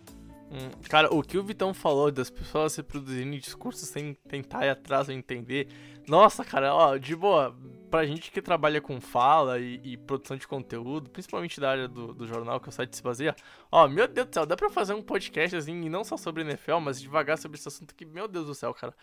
[0.88, 5.14] Cara, o que o Vitão falou das pessoas reproduzindo discursos sem tentar ir atrás ou
[5.14, 5.68] entender.
[6.06, 7.56] Nossa, cara, ó, de boa,
[7.92, 12.14] pra gente que trabalha com fala e, e produção de conteúdo, principalmente da área do,
[12.14, 13.36] do, jornal que o site se baseia,
[13.70, 16.42] ó, meu Deus do céu, dá pra fazer um podcast assim, e não só sobre
[16.42, 18.94] NFL, mas devagar sobre esse assunto que, meu Deus do céu, cara.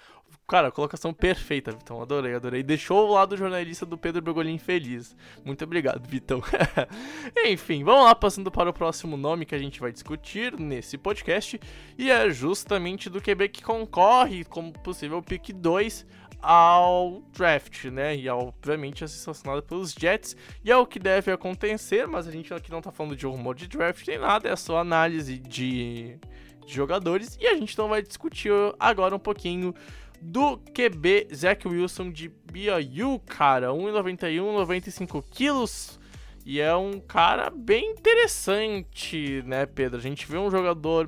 [0.47, 2.63] Cara, colocação perfeita, Vitão, adorei, adorei.
[2.63, 5.15] Deixou o lado jornalista do Pedro Bergolin feliz.
[5.45, 6.41] Muito obrigado, Vitão.
[7.45, 11.61] Enfim, vamos lá, passando para o próximo nome que a gente vai discutir nesse podcast,
[11.95, 16.07] e é justamente do QB que concorre como possível pick 2
[16.41, 18.15] ao draft, né?
[18.15, 19.31] E obviamente a ser
[19.67, 20.35] pelos Jets.
[20.63, 23.55] E é o que deve acontecer, mas a gente aqui não tá falando de rumor
[23.55, 26.17] de draft nem nada, é só análise de,
[26.65, 27.37] de jogadores.
[27.39, 29.73] E a gente não vai discutir agora um pouquinho
[30.21, 33.67] do QB Zach Wilson de BYU, cara.
[33.69, 35.99] 1,91, 95 quilos.
[36.45, 39.99] E é um cara bem interessante, né, Pedro?
[39.99, 41.07] A gente vê um jogador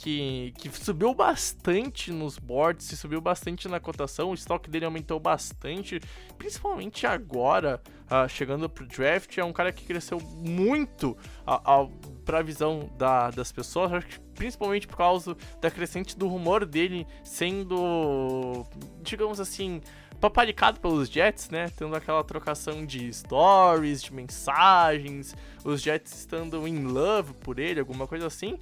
[0.00, 6.00] que, que subiu bastante nos boards, subiu bastante na cotação, o estoque dele aumentou bastante,
[6.38, 11.14] principalmente agora, uh, chegando pro draft, é um cara que cresceu muito
[11.46, 11.88] a, a,
[12.24, 14.02] pra visão da, das pessoas,
[14.34, 18.66] principalmente por causa da crescente do rumor dele sendo,
[19.02, 19.82] digamos assim,
[20.18, 21.70] paparicado pelos Jets, né?
[21.76, 25.34] Tendo aquela trocação de stories, de mensagens,
[25.64, 28.58] os Jets estando in love por ele, alguma coisa assim.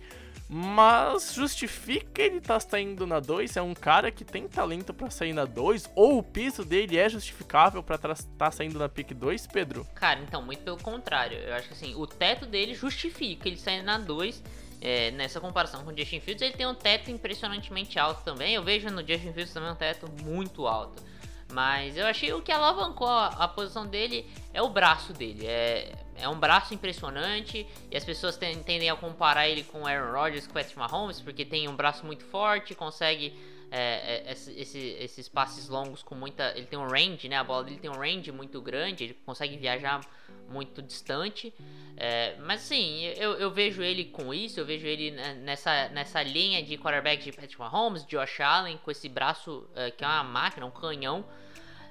[0.49, 3.57] Mas justifica ele estar tá saindo na 2?
[3.57, 5.91] É um cara que tem talento para sair na 2?
[5.95, 9.87] Ou o piso dele é justificável para estar tá saindo na pick 2, Pedro?
[9.95, 11.37] Cara, então, muito pelo contrário.
[11.37, 14.43] Eu acho que assim, o teto dele justifica ele sair na 2.
[14.81, 18.55] É, nessa comparação com o Justin Fields, ele tem um teto impressionantemente alto também.
[18.55, 21.03] Eu vejo no Justin Fields também um teto muito alto.
[21.53, 25.47] Mas eu achei o que alavancou a, a posição dele é o braço dele.
[25.47, 30.47] É, é um braço impressionante e as pessoas tendem a comparar ele com Aaron Rodgers
[30.47, 33.35] com Patrick Mahomes porque tem um braço muito forte, consegue
[33.71, 36.53] é, é, esse, esses passes longos com muita.
[36.57, 37.37] Ele tem um range, né?
[37.37, 40.01] A bola dele tem um range muito grande, ele consegue viajar
[40.49, 41.53] muito distante.
[41.97, 46.63] É, mas assim, eu, eu, vejo ele com isso, eu vejo ele nessa, nessa linha
[46.63, 50.65] de quarterback de Patrick Mahomes, Josh Allen, com esse braço é, que é uma máquina,
[50.65, 51.25] um canhão.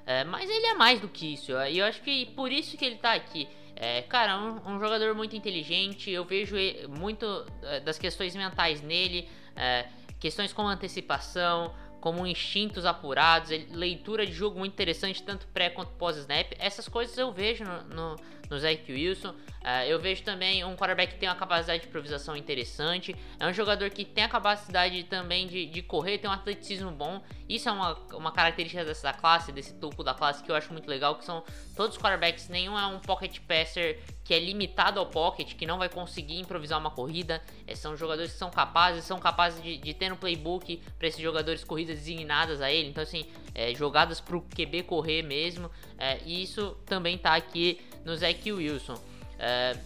[0.04, 2.84] É, mas ele é mais do que isso, e eu acho que por isso que
[2.84, 3.46] ele tá aqui.
[3.80, 6.10] É, cara, um, um, jogador muito inteligente.
[6.10, 6.56] Eu vejo
[6.88, 9.86] muito é, das questões mentais nele, é,
[10.18, 16.52] questões como antecipação, como instintos apurados, leitura de jogo muito interessante, tanto pré quanto pós-snap.
[16.58, 18.16] Essas coisas eu vejo no, no,
[18.50, 19.30] no Zach Wilson.
[19.30, 23.14] Uh, eu vejo também um quarterback que tem uma capacidade de improvisação interessante.
[23.38, 27.22] É um jogador que tem a capacidade também de, de correr, tem um atleticismo bom.
[27.48, 30.88] Isso é uma, uma característica dessa classe, desse topo da classe, que eu acho muito
[30.88, 31.42] legal, que são
[31.76, 35.78] todos os quarterbacks, nenhum é um pocket passer que é limitado ao pocket, que não
[35.78, 37.42] vai conseguir improvisar uma corrida.
[37.66, 41.20] É, são jogadores que são capazes, são capazes de, de ter no playbook para esses
[41.20, 42.90] jogadores corridas designadas a ele.
[42.90, 45.70] Então, assim, é, jogadas para o QB correr mesmo.
[45.98, 48.98] É, e isso também tá aqui no Zach Wilson.
[49.38, 49.76] É,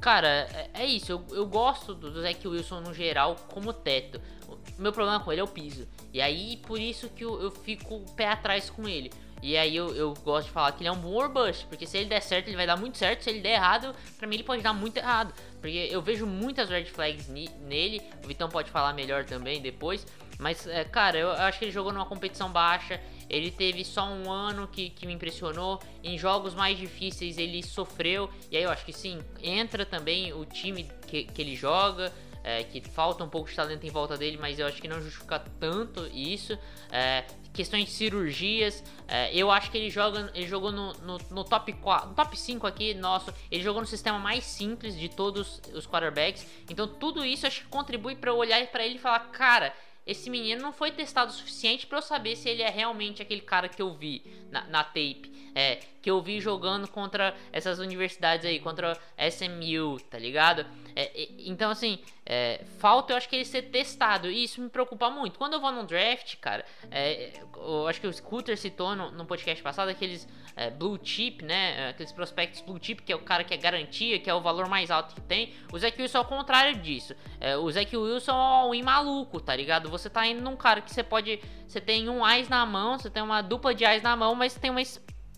[0.00, 1.12] cara, é, é, isso.
[1.12, 4.20] Eu, eu gosto do, do Zach Wilson no geral como teto.
[4.48, 5.86] O meu problema com ele é o piso.
[6.12, 9.10] E aí, por isso que eu, eu fico pé atrás com ele.
[9.42, 11.96] E aí eu, eu gosto de falar que ele é um bom bust, porque se
[11.96, 13.22] ele der certo, ele vai dar muito certo.
[13.22, 15.32] Se ele der errado, pra mim ele pode dar muito errado.
[15.60, 18.02] Porque eu vejo muitas red flags nele.
[18.22, 20.06] O Vitão pode falar melhor também depois.
[20.38, 23.00] Mas, é, cara, eu acho que ele jogou numa competição baixa.
[23.30, 25.80] Ele teve só um ano que, que me impressionou.
[26.02, 28.28] Em jogos mais difíceis ele sofreu.
[28.50, 32.12] E aí eu acho que sim, entra também o time que, que ele joga.
[32.42, 34.98] É, que falta um pouco de talento em volta dele, mas eu acho que não
[35.02, 36.58] justifica tanto isso.
[36.90, 41.44] É, questões de cirurgias, é, eu acho que ele joga, ele jogou no, no, no,
[41.44, 45.60] top 4, no top 5 aqui nosso, ele jogou no sistema mais simples de todos
[45.74, 46.46] os quarterbacks.
[46.70, 49.74] Então tudo isso acho que contribui para eu olhar para ele e falar, cara,
[50.10, 53.40] esse menino não foi testado o suficiente para eu saber se ele é realmente aquele
[53.40, 55.30] cara que eu vi na, na tape.
[55.54, 58.98] É, que eu vi jogando contra essas universidades aí, contra
[59.30, 60.64] SMU, tá ligado?
[60.94, 64.30] É, então, assim, é, falta eu acho que ele ser testado.
[64.30, 65.38] E isso me preocupa muito.
[65.38, 69.24] Quando eu vou no draft, cara, é, eu acho que o Scooter citou no, no
[69.24, 71.88] podcast passado aqueles é, blue chip, né?
[71.88, 74.68] Aqueles prospectos blue chip, que é o cara que é garantia, que é o valor
[74.68, 75.52] mais alto que tem.
[75.72, 77.14] O Zach Wilson é o contrário disso.
[77.40, 79.88] É, o Zach Wilson é um maluco, tá ligado?
[79.88, 81.40] Você tá indo num cara que você pode.
[81.66, 84.54] Você tem um AIS na mão, você tem uma dupla de AIS na mão, mas
[84.54, 84.82] tem uma,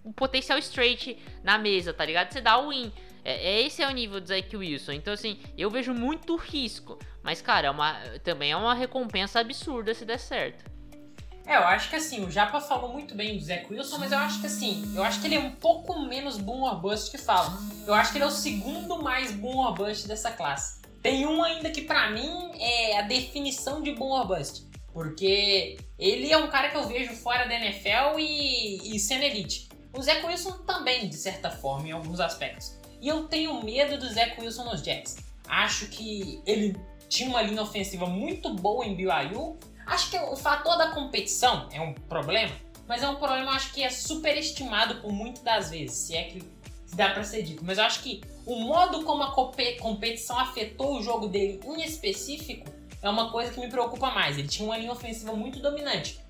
[0.04, 2.32] um potencial straight na mesa, tá ligado?
[2.32, 2.92] Você dá o win.
[3.24, 4.92] É, é, esse é o nível do Zach Wilson.
[4.92, 6.98] Então, assim, eu vejo muito risco.
[7.22, 10.70] Mas, cara, é uma, também é uma recompensa absurda se der certo.
[11.46, 14.18] É, eu acho que assim, o Japa falou muito bem do Zach Wilson, mas eu
[14.18, 17.18] acho que assim, eu acho que ele é um pouco menos boom or bust que
[17.18, 17.58] fala.
[17.84, 20.80] Eu acho que ele é o segundo mais boom or bust dessa classe.
[21.02, 24.64] Tem um ainda que para mim é a definição de boom or bust.
[24.92, 29.68] Porque ele é um cara que eu vejo fora da NFL e, e sendo elite.
[29.92, 32.78] O Zach Wilson também, de certa forma, em alguns aspectos.
[33.02, 35.16] E eu tenho medo do Zach Wilson nos Jets.
[35.48, 39.58] Acho que ele tinha uma linha ofensiva muito boa em BYU.
[39.84, 42.54] Acho que o fator da competição é um problema,
[42.86, 46.44] mas é um problema acho que é superestimado por muitas das vezes, se é que
[46.94, 47.64] dá para ser dito.
[47.64, 49.32] Mas eu acho que o modo como a
[49.80, 52.70] competição afetou o jogo dele em específico
[53.02, 54.38] é uma coisa que me preocupa mais.
[54.38, 56.20] Ele tinha uma linha ofensiva muito dominante.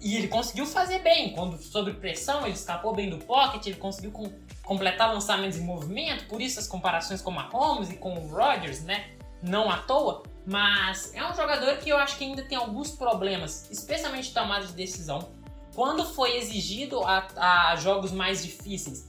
[0.00, 1.32] E ele conseguiu fazer bem.
[1.32, 4.30] Quando sob pressão, ele escapou bem do pocket, ele conseguiu com,
[4.62, 9.10] completar lançamentos em movimento, por isso as comparações com Mahomes e com o Rodgers, né?
[9.42, 13.70] Não à toa, mas é um jogador que eu acho que ainda tem alguns problemas,
[13.70, 15.32] especialmente tomada de decisão.
[15.74, 17.26] Quando foi exigido a,
[17.70, 19.06] a jogos mais difíceis,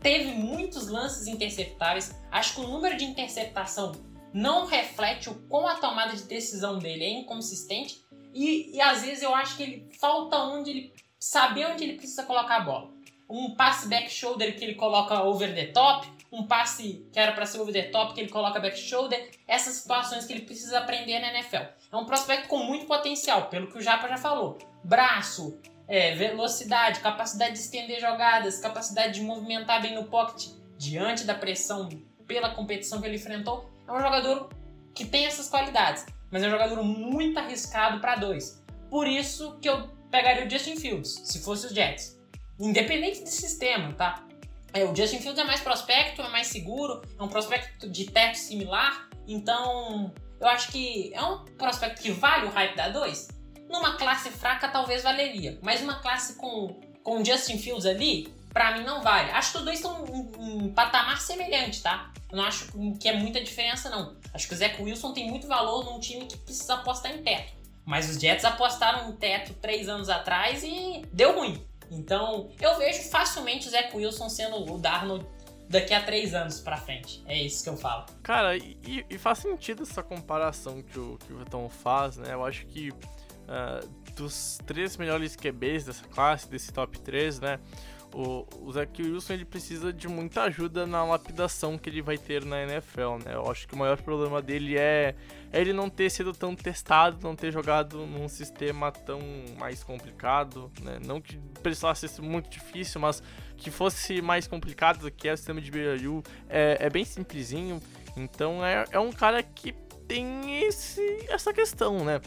[0.00, 2.14] teve muitos lances interceptáveis.
[2.30, 3.92] Acho que o número de interceptação
[4.32, 8.03] não reflete o quão a tomada de decisão dele é inconsistente
[8.34, 12.24] e, e às vezes eu acho que ele falta onde ele saber onde ele precisa
[12.24, 12.94] colocar a bola
[13.28, 17.46] um passe back shoulder que ele coloca over the top, um passe que era para
[17.46, 21.18] ser over the top que ele coloca back shoulder, essas situações que ele precisa aprender
[21.20, 21.64] na NFL.
[21.92, 24.58] É um prospecto com muito potencial, pelo que o Japa já falou.
[24.82, 31.34] Braço, é, velocidade, capacidade de estender jogadas, capacidade de movimentar bem no pocket diante da
[31.34, 31.88] pressão
[32.26, 33.70] pela competição que ele enfrentou.
[33.86, 34.50] É um jogador
[34.94, 38.60] que tem essas qualidades, mas é um jogador muito arriscado para dois.
[38.90, 42.20] Por isso que eu pegaria o Justin Fields, se fosse os Jets.
[42.58, 44.26] Independente de sistema, tá?
[44.72, 48.34] É, o Justin Fields é mais prospecto, é mais seguro, é um prospecto de teto
[48.34, 53.28] similar, então eu acho que é um prospecto que vale o hype da 2.
[53.70, 58.78] Numa classe fraca talvez valeria, mas uma classe com, com o Justin Fields ali, pra
[58.78, 59.32] mim não vale.
[59.32, 62.10] Acho que os dois estão em, em patamar semelhante, tá?
[62.30, 62.68] Eu não acho
[63.00, 64.16] que é muita diferença, não.
[64.32, 67.52] Acho que o Zach Wilson tem muito valor num time que precisa apostar em teto.
[67.84, 71.62] Mas os Jets apostaram em teto três anos atrás e deu ruim.
[71.90, 75.26] Então, eu vejo facilmente o Zach Wilson sendo o Darnold
[75.68, 77.22] daqui a três anos pra frente.
[77.26, 78.06] É isso que eu falo.
[78.22, 82.32] Cara, e, e faz sentido essa comparação que o, que o Vitão faz, né?
[82.32, 87.58] Eu acho que uh, dos três melhores QBs dessa classe, desse top 3, né?
[88.14, 92.44] O, o Zach Wilson ele precisa de muita ajuda na lapidação que ele vai ter
[92.44, 93.34] na NFL, né?
[93.34, 95.16] Eu acho que o maior problema dele é,
[95.52, 99.20] é ele não ter sido tão testado, não ter jogado num sistema tão
[99.58, 101.00] mais complicado, né?
[101.04, 103.20] Não que precisasse ser muito difícil, mas
[103.56, 106.22] que fosse mais complicado do que é o sistema de BYU.
[106.48, 107.80] É, é bem simplesinho,
[108.16, 109.72] então é, é um cara que
[110.06, 112.20] tem esse, essa questão, né?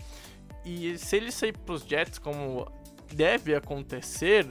[0.65, 2.69] E se ele sair pros Jets como
[3.13, 4.45] deve acontecer,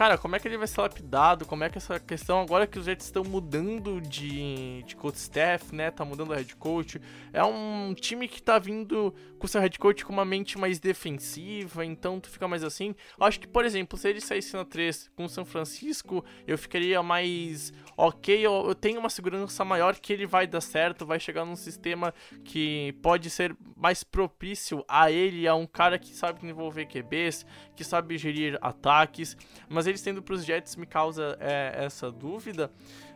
[0.00, 1.44] cara, como é que ele vai ser lapidado?
[1.44, 5.74] Como é que essa questão, agora que os Jets estão mudando de, de coach staff,
[5.74, 5.90] né?
[5.90, 6.98] Tá mudando o head coach.
[7.34, 11.84] É um time que tá vindo com seu head coach com uma mente mais defensiva,
[11.84, 12.94] então tu fica mais assim.
[13.18, 16.56] Eu acho que, por exemplo, se ele saísse na 3 com o São Francisco, eu
[16.56, 17.70] ficaria mais
[18.06, 21.56] ok, eu, eu tenho uma segurança maior que ele vai dar certo, vai chegar num
[21.56, 27.44] sistema que pode ser mais propício a ele, a um cara que sabe desenvolver QBs,
[27.76, 29.36] que sabe gerir ataques,
[29.68, 32.72] mas eles tendo para os Jets me causa é, essa dúvida.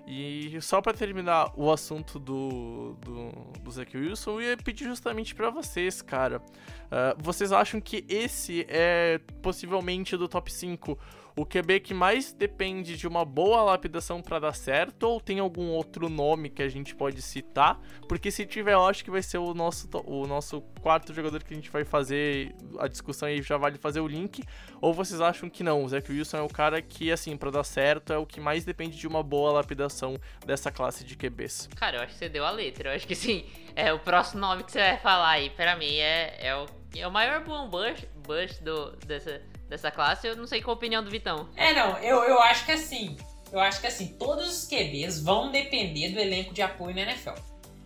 [0.07, 3.31] E só para terminar o assunto do, do,
[3.63, 6.39] do Wilson, eu ia pedir justamente para vocês, cara.
[6.39, 10.99] Uh, vocês acham que esse é possivelmente do top 5
[11.37, 15.69] o QB que mais depende de uma boa lapidação para dar certo ou tem algum
[15.71, 17.81] outro nome que a gente pode citar?
[18.09, 21.53] Porque se tiver, eu acho que vai ser o nosso, o nosso quarto jogador que
[21.53, 24.45] a gente vai fazer a discussão e já vale fazer o link.
[24.81, 25.83] Ou vocês acham que não?
[25.83, 28.65] O Zach Wilson é o cara que, assim, para dar certo é o que mais
[28.65, 30.17] depende de uma boa lapidação
[30.47, 31.69] dessa classe de QBs.
[31.75, 32.91] Cara, eu acho que você deu a letra.
[32.91, 33.45] Eu acho que sim.
[33.75, 37.09] É o próximo nome que você vai falar aí, para mim, é, é, o, é
[37.09, 41.11] o maior boom bust do, dessa dessa classe, eu não sei qual a opinião do
[41.11, 41.49] Vitão.
[41.57, 43.17] É, não, eu, eu acho que assim,
[43.53, 47.35] eu acho que assim, todos os QBs vão depender do elenco de apoio na NFL.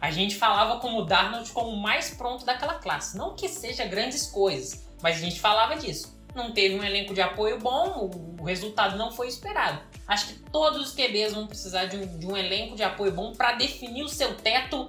[0.01, 3.17] A gente falava como o Darnold como o mais pronto daquela classe.
[3.17, 6.17] Não que seja grandes coisas, mas a gente falava disso.
[6.35, 9.81] não teve um elenco de apoio bom, o resultado não foi esperado.
[10.07, 13.33] Acho que todos os QBs vão precisar de um, de um elenco de apoio bom
[13.33, 14.89] para definir o seu teto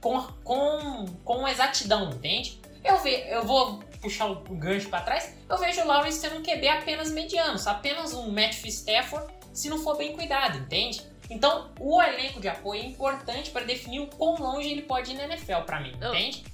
[0.00, 2.60] com, com, com exatidão, entende?
[2.84, 6.36] Eu, ve, eu vou puxar o, o gancho para trás, eu vejo o Lawrence sendo
[6.36, 11.02] um QB apenas mediano, apenas um Matthew Stafford se não for bem cuidado, entende?
[11.30, 15.14] Então, o elenco de apoio é importante para definir o quão longe ele pode ir
[15.14, 16.44] na NFL para mim, entende?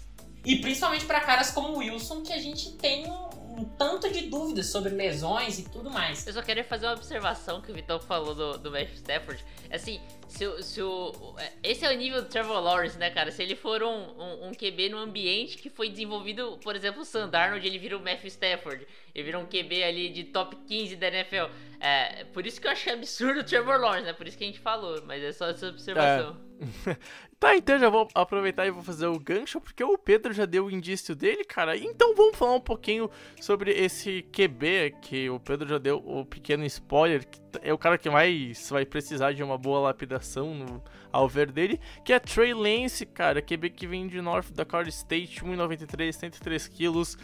[0.45, 4.23] E principalmente para caras como o Wilson, que a gente tem um, um, tanto de
[4.23, 6.27] dúvidas sobre lesões e tudo mais.
[6.27, 9.45] Eu só queria fazer uma observação que o Vitão falou do, do Matthew Stafford.
[9.71, 11.35] Assim, se, o, se o.
[11.63, 13.31] Esse é o nível do Trevor Lawrence, né, cara?
[13.31, 17.05] Se ele for um, um, um QB no ambiente que foi desenvolvido, por exemplo, o
[17.05, 18.87] Sandarno, onde ele vira o Matthew Stafford.
[19.15, 21.53] Ele vira um QB ali de top 15 da NFL.
[21.79, 24.13] É, por isso que eu achei absurdo o Trevor Lawrence, né?
[24.13, 26.37] Por isso que a gente falou, mas é só essa observação.
[27.45, 30.65] Tá, então já vou aproveitar e vou fazer o gancho, porque o Pedro já deu
[30.65, 31.77] o indício dele, cara.
[31.77, 36.65] Então vamos falar um pouquinho sobre esse QB, que o Pedro já deu o pequeno
[36.65, 40.83] spoiler, que é o cara que mais vai precisar de uma boa lapidação no,
[41.13, 45.45] ao ver dele, que é Trey Lance, cara, QB que vem de North Dakota State,
[45.45, 47.19] 1,93, 103 quilos.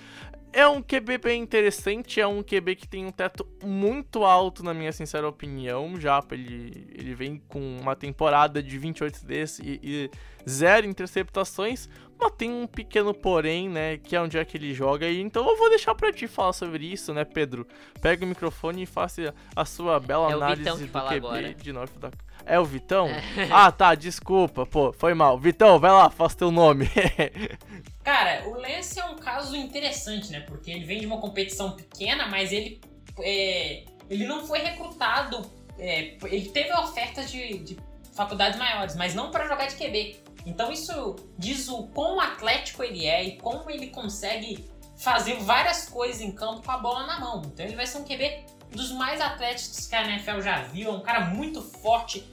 [0.53, 4.75] É um QB bem interessante, é um QB que tem um teto muito alto, na
[4.75, 5.99] minha sincera opinião.
[6.01, 10.11] Já ele, ele vem com uma temporada de 28 desse e, e
[10.49, 11.89] zero interceptações,
[12.19, 15.09] mas tem um pequeno porém, né, que é onde é que ele joga.
[15.09, 17.67] E então eu vou deixar para ti falar sobre isso, né, Pedro?
[18.01, 21.55] Pega o microfone e faça a sua bela é análise do QB agora.
[21.55, 22.25] de North Dakota.
[22.45, 23.07] É o Vitão?
[23.07, 23.49] É.
[23.51, 25.39] Ah, tá, desculpa, pô, foi mal.
[25.39, 26.89] Vitão, vai lá, faz teu nome.
[28.03, 30.41] Cara, o Lance é um caso interessante, né?
[30.41, 32.81] Porque ele vem de uma competição pequena, mas ele,
[33.21, 35.51] é, ele não foi recrutado.
[35.79, 37.77] É, ele teve ofertas de, de
[38.15, 40.21] faculdades maiores, mas não para jogar de QB.
[40.47, 46.21] Então isso diz o quão atlético ele é e como ele consegue fazer várias coisas
[46.21, 47.43] em campo com a bola na mão.
[47.47, 50.93] Então ele vai ser um QB dos mais atléticos que a NFL já viu, é
[50.93, 52.25] um cara muito forte,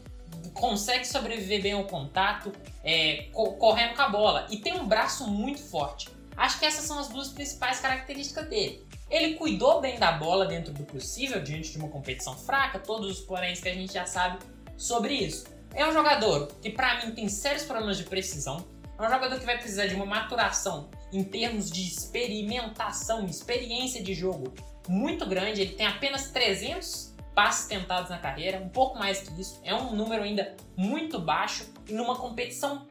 [0.60, 2.51] consegue sobreviver bem ao contato,
[2.84, 6.10] é, co correndo com a bola e tem um braço muito forte.
[6.36, 8.86] Acho que essas são as duas principais características dele.
[9.10, 13.26] Ele cuidou bem da bola dentro do possível, diante de uma competição fraca, todos os
[13.26, 14.39] poréns que a gente já sabe
[14.76, 15.45] sobre isso.
[15.74, 18.66] É um jogador que, para mim, tem sérios problemas de precisão.
[18.99, 24.14] É um jogador que vai precisar de uma maturação em termos de experimentação, experiência de
[24.14, 24.53] jogo
[24.88, 25.62] muito grande.
[25.62, 27.07] Ele tem apenas 300
[27.38, 29.62] passes tentados na carreira, um pouco mais que isso.
[29.64, 32.88] É um número ainda muito baixo e numa competição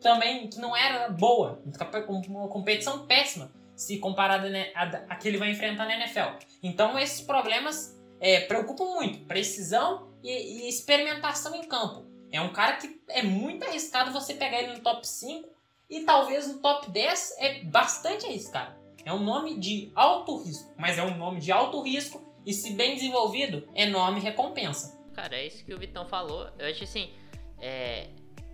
[0.00, 1.62] também que não era boa,
[2.28, 6.36] uma competição péssima se comparada a, que ele vai enfrentar na NFL.
[6.64, 12.04] Então esses problemas é, preocupam muito, precisão e, e experimentação em campo.
[12.32, 15.48] É um cara que é muito arriscado você pegar ele no top 5
[15.88, 18.74] e talvez no top 10 é bastante arriscado.
[19.04, 22.72] É um nome de alto risco, mas é um nome de alto risco e se
[22.74, 25.02] bem desenvolvido, enorme recompensa.
[25.14, 26.48] Cara, é isso que o Vitão falou.
[26.58, 27.10] Eu acho assim,
[27.60, 28.08] é,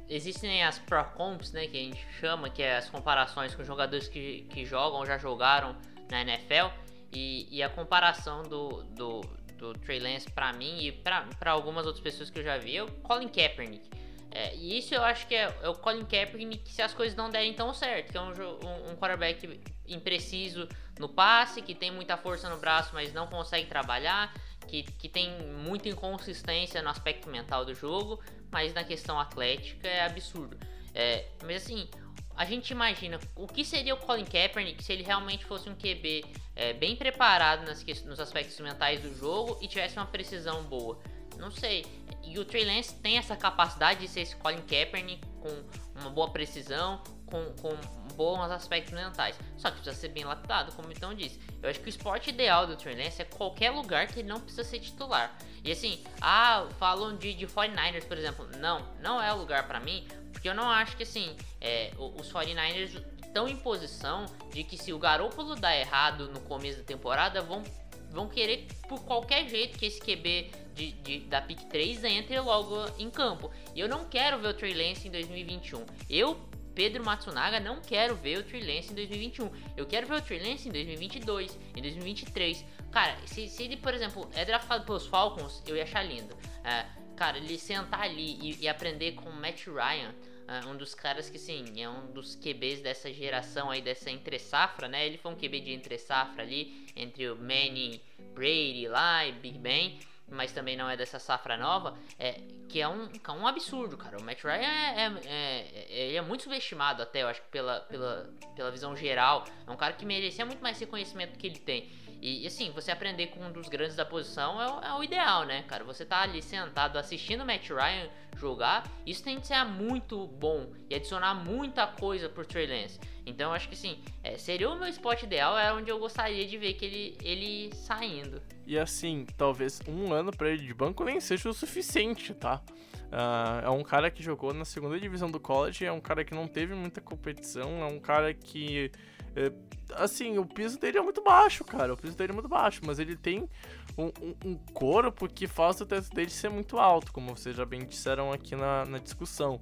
[0.09, 4.09] existem as Pro Comps, né, que a gente chama, que é as comparações com jogadores
[4.09, 5.77] que, que jogam já jogaram
[6.11, 6.75] na NFL.
[7.13, 9.21] E, e a comparação do, do,
[9.57, 12.77] do Trey Lance pra mim e pra, pra algumas outras pessoas que eu já vi
[12.77, 13.89] é o Colin Kaepernick.
[14.33, 17.29] É, e isso eu acho que é, é, o Colin Kaepernick se as coisas não
[17.29, 20.69] derem tão certo, que é um, um, um quarterback impreciso
[20.99, 24.33] no passe, que tem muita força no braço, mas não consegue trabalhar,
[24.69, 28.21] que, que tem muita inconsistência no aspecto mental do jogo,
[28.53, 30.57] mas na questão atlética é absurdo.
[30.95, 31.89] É, mas assim,
[32.37, 36.25] a gente imagina o que seria o Colin Kaepernick se ele realmente fosse um QB
[36.55, 40.99] é, bem preparado nas, nos aspectos mentais do jogo e tivesse uma precisão boa.
[41.41, 41.87] Não sei.
[42.23, 45.65] E o Trey Lance tem essa capacidade de ser esse Colin Kaepernick com
[45.99, 47.75] uma boa precisão, com, com
[48.15, 49.37] bons aspectos mentais.
[49.57, 51.41] Só que precisa ser bem lapidado, como então disse.
[51.63, 54.39] Eu acho que o esporte ideal do Trey Lance é qualquer lugar que ele não
[54.39, 55.37] precisa ser titular.
[55.65, 58.47] E assim, ah, falam de, de 49ers, por exemplo.
[58.59, 62.31] Não, não é o lugar para mim, porque eu não acho que assim, é, os
[62.31, 67.41] 49ers estão em posição de que se o Garoppolo dar errado no começo da temporada,
[67.41, 67.63] vão
[68.11, 72.77] vão querer por qualquer jeito que esse QB de, de, da pick 3 entre logo
[72.99, 73.51] em campo.
[73.75, 75.85] E eu não quero ver o Trey Lance em 2021.
[76.09, 76.39] Eu,
[76.75, 79.51] Pedro Matsunaga, não quero ver o Trey Lance em 2021.
[79.77, 82.65] Eu quero ver o Trey Lance em 2022, em 2023.
[82.91, 86.37] Cara, se, se ele, por exemplo, é draftado pelos Falcons, eu ia achar lindo.
[86.65, 86.87] É,
[87.17, 90.15] cara, ele sentar ali e, e aprender com o Matt Ryan
[90.51, 94.37] Uh, um dos caras que, sim, é um dos QBs dessa geração aí, dessa entre
[94.37, 95.07] safra, né?
[95.07, 98.01] Ele foi um QB de entre safra ali, entre o Manning,
[98.35, 100.01] Brady lá e Big Ben.
[100.29, 104.19] mas também não é dessa safra nova, é que é um, é um absurdo, cara.
[104.19, 108.29] O Matt Ryan é, é, é, ele é muito subestimado até, eu acho pela, pela,
[108.57, 109.45] pela visão geral.
[109.67, 111.89] É um cara que merecia muito mais reconhecimento que ele tem.
[112.21, 115.63] E, assim, você aprender com um dos grandes da posição é, é, o ideal, né,
[115.63, 115.85] cara?
[115.85, 120.71] Você tá ali sentado assistindo o Matt Ryan jogar, isso tem que ser muito bom
[120.89, 122.99] e adicionar muita coisa pro Trey Lance.
[123.25, 126.59] Então, acho que sim, é, seria o meu spot ideal, é onde eu gostaria de
[126.59, 128.43] ver que ele, ele saindo.
[128.67, 132.63] E assim, talvez um ano para ele de banco nem seja o suficiente, tá?
[133.11, 136.33] Uh, é um cara que jogou na segunda divisão do college, é um cara que
[136.33, 138.93] não teve muita competição, é um cara que
[139.37, 139.53] é,
[139.95, 141.93] assim, o piso dele é muito baixo, cara.
[141.93, 143.49] O piso dele é muito baixo, mas ele tem
[143.97, 147.65] um, um, um corpo que faz o teto dele ser muito alto, como vocês já
[147.65, 149.61] bem disseram aqui na, na discussão.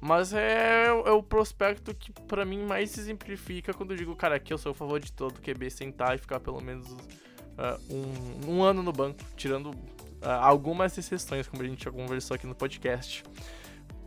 [0.00, 4.52] Mas é, é o prospecto que para mim mais exemplifica quando eu digo, cara, aqui
[4.52, 8.62] eu sou a favor de todo QB sentar e ficar pelo menos uh, um, um,
[8.62, 13.24] ano no banco, tirando uh, algumas exceções, como a gente já conversou aqui no podcast.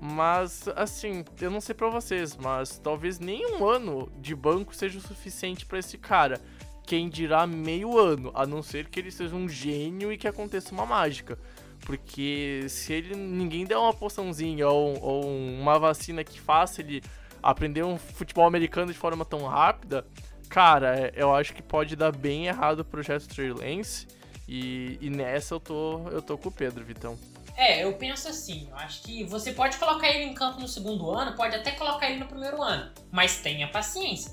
[0.02, 4.98] Mas, assim, eu não sei para vocês, mas talvez nem um ano de banco seja
[4.98, 6.40] o suficiente para esse cara.
[6.84, 10.74] Quem dirá meio ano, a não ser que ele seja um gênio e que aconteça
[10.74, 11.38] uma mágica.
[11.82, 17.02] Porque se ele ninguém der uma poçãozinha ou, ou uma vacina que faça ele
[17.44, 20.06] aprender um futebol americano de forma tão rápida,
[20.50, 24.08] cara, é, eu acho que pode dar bem errado o projeto Trey Lance.
[24.48, 27.18] E, e nessa eu tô, eu tô com o Pedro, Vitão.
[27.60, 31.12] É, eu penso assim, eu acho que você pode colocar ele em campo no segundo
[31.12, 34.32] ano, pode até colocar ele no primeiro ano, mas tenha paciência.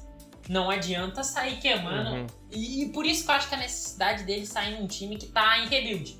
[0.48, 2.18] Não adianta sair queimando.
[2.18, 2.26] Uhum.
[2.52, 5.16] E, e, por isso que eu acho que a necessidade dele sair em um time
[5.16, 6.16] que tá em rebuild.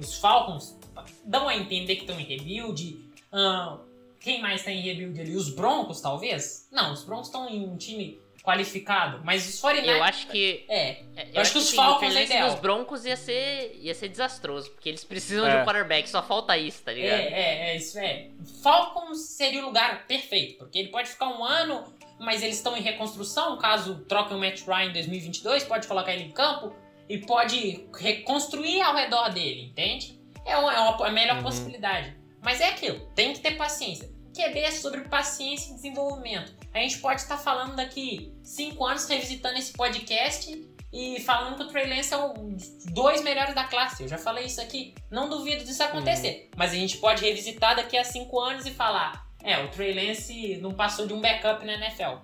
[0.00, 0.76] Os Falcons
[1.24, 3.08] dão a entender que estão em rebuild.
[3.32, 3.78] Uh,
[4.18, 5.36] quem mais tá em rebuild ali?
[5.36, 6.68] Os Broncos, talvez?
[6.72, 10.64] Não, os Broncos estão em um time qualificado, mas os 49 Eu acho que.
[10.70, 11.02] É.
[11.02, 12.48] Eu, eu acho, que os Falcons é ideal.
[12.48, 15.50] os Broncos ia ser, ia ser desastroso, porque eles precisam é.
[15.50, 17.20] de um quarterback, só falta isso, tá ligado?
[17.20, 18.30] É, é, é, isso é.
[18.62, 22.80] Falcons seria o lugar perfeito, porque ele pode ficar um ano, mas eles estão em
[22.80, 26.74] reconstrução, caso troquem o Matt Ryan em 2022, pode colocar ele em campo
[27.06, 30.18] e pode reconstruir ao redor dele, entende?
[30.46, 31.42] É uma, é uma, a melhor uhum.
[31.42, 32.16] possibilidade.
[32.42, 34.08] Mas é aquilo, tem que ter paciência.
[34.34, 36.57] QB é sobre paciência e desenvolvimento.
[36.72, 41.68] A gente pode estar falando daqui cinco anos, revisitando esse podcast e falando que o
[41.68, 44.02] Trey Lance é um dos dois melhores da classe.
[44.02, 44.94] Eu já falei isso aqui.
[45.10, 46.44] Não duvido disso acontecer.
[46.44, 46.50] Uhum.
[46.56, 50.56] Mas a gente pode revisitar daqui a cinco anos e falar: é, o Trey Lance
[50.58, 52.18] não passou de um backup na NFL.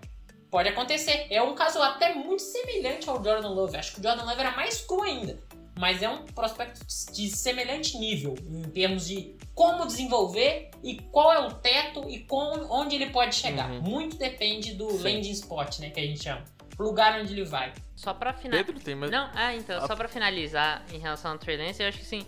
[0.51, 1.27] Pode acontecer.
[1.31, 3.77] É um caso até muito semelhante ao Jordan Love.
[3.77, 5.43] Acho que o Jordan Love era mais cru ainda
[5.77, 6.81] mas é um prospecto
[7.13, 12.67] de semelhante nível em termos de como desenvolver e qual é o teto e com,
[12.71, 13.71] onde ele pode chegar.
[13.71, 13.81] Uhum.
[13.81, 15.03] Muito depende do Sim.
[15.03, 16.45] landing spot, né, que a gente chama.
[16.79, 17.73] lugar onde ele vai.
[17.97, 18.83] Só para finalizar.
[18.83, 19.11] Tem mais...
[19.11, 19.87] Não, ah, então, ah.
[19.87, 22.27] só para finalizar em relação ao Trey Lance, eu acho que sim,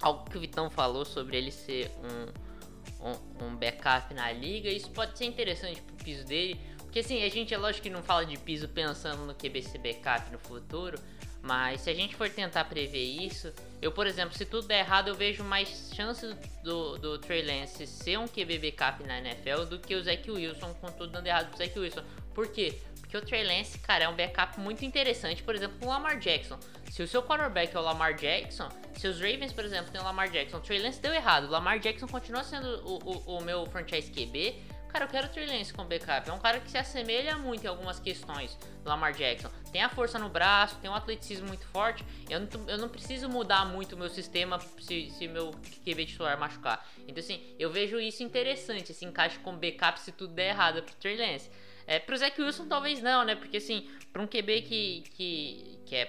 [0.00, 4.90] algo que o Vitão falou sobre ele ser um, um, um backup na liga, isso
[4.90, 8.26] pode ser interessante pro piso dele, porque assim, a gente é lógico que não fala
[8.26, 10.98] de piso pensando no QBC backup no futuro,
[11.42, 15.08] mas se a gente for tentar prever isso, eu, por exemplo, se tudo der errado,
[15.08, 19.78] eu vejo mais chances do, do Trey Lance ser um QB backup na NFL do
[19.78, 22.02] que o Zach Wilson, com tudo dando errado pro Zach Wilson.
[22.34, 22.78] Por quê?
[23.00, 26.18] Porque o Trey Lance, cara, é um backup muito interessante, por exemplo, com o Lamar
[26.18, 26.58] Jackson.
[26.90, 30.04] Se o seu quarterback é o Lamar Jackson, se os Ravens, por exemplo, tem o
[30.04, 33.42] Lamar Jackson, o Trey Lance deu errado, o Lamar Jackson continua sendo o, o, o
[33.42, 34.54] meu franchise QB,
[34.92, 36.28] Cara, eu quero o Trey Lance com backup.
[36.28, 39.48] É um cara que se assemelha muito em algumas questões do Lamar Jackson.
[39.70, 42.04] Tem a força no braço, tem um atleticismo muito forte.
[42.28, 45.52] Eu não, eu não preciso mudar muito o meu sistema se, se meu
[45.84, 46.84] QB titular machucar.
[47.06, 50.94] Então, assim, eu vejo isso interessante, esse encaixe com backup se tudo der errado pro
[50.96, 51.48] Trey Lance.
[51.86, 53.34] É, pro Zach Wilson talvez não, né?
[53.34, 56.06] Porque assim, pra um QB que, que, que é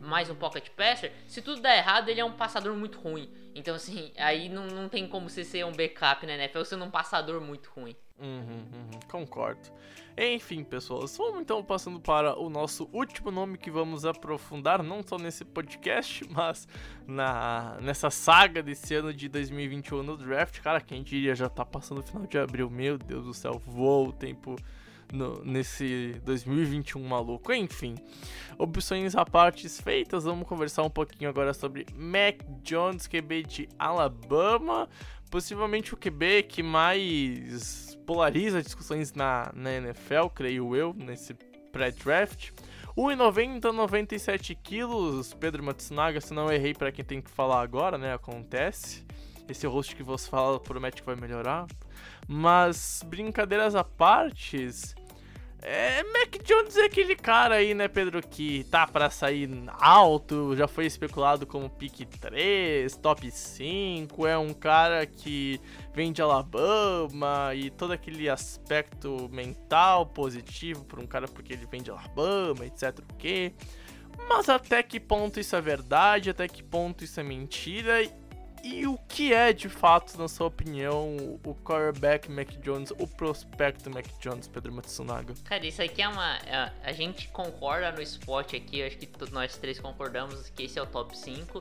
[0.00, 3.30] mais um pocket passer, se tudo der errado, ele é um passador muito ruim.
[3.54, 6.90] Então assim, aí não, não tem como você ser um backup na NFL sendo um
[6.90, 7.94] passador muito ruim.
[8.18, 9.68] Uhum, uhum, concordo.
[10.16, 15.18] Enfim, pessoas, vamos então passando para o nosso último nome que vamos aprofundar, não só
[15.18, 16.66] nesse podcast, mas
[17.06, 20.58] na nessa saga desse ano de 2021 no draft.
[20.62, 24.08] Cara, quem diria já tá passando o final de abril, meu Deus do céu, voa
[24.08, 24.56] o tempo
[25.12, 27.52] no, nesse 2021 maluco.
[27.52, 27.94] Enfim,
[28.58, 34.88] opções à parte feitas, vamos conversar um pouquinho agora sobre Mac Jones, QB de Alabama,
[35.30, 41.34] possivelmente o QB que mais polariza discussões na, na NFL, creio eu, nesse
[41.70, 42.50] pré-draft.
[42.96, 48.12] 1,90, 97 quilos, Pedro Matsunaga, se não errei para quem tem que falar agora, né?
[48.12, 49.06] Acontece.
[49.48, 51.66] Esse host que você fala promete que vai melhorar.
[52.26, 54.68] Mas, brincadeiras à parte,
[55.60, 59.48] é, Mac Jones é aquele cara aí, né, Pedro, que tá para sair
[59.78, 65.60] alto, já foi especulado como pick 3, top 5, é um cara que
[65.92, 71.82] vem de Alabama e todo aquele aspecto mental positivo para um cara porque ele vem
[71.82, 73.00] de Alabama, etc.
[73.10, 73.52] O quê?
[74.28, 76.30] Mas até que ponto isso é verdade?
[76.30, 78.02] Até que ponto isso é mentira?
[78.70, 83.88] E o que é de fato, na sua opinião, o quarterback Mac Jones, o prospecto
[83.88, 85.32] Mac Jones, Pedro Matsunaga?
[85.44, 86.36] Cara, isso aqui é uma.
[86.36, 90.82] A, a gente concorda no spot aqui, acho que nós três concordamos que esse é
[90.82, 91.60] o top 5.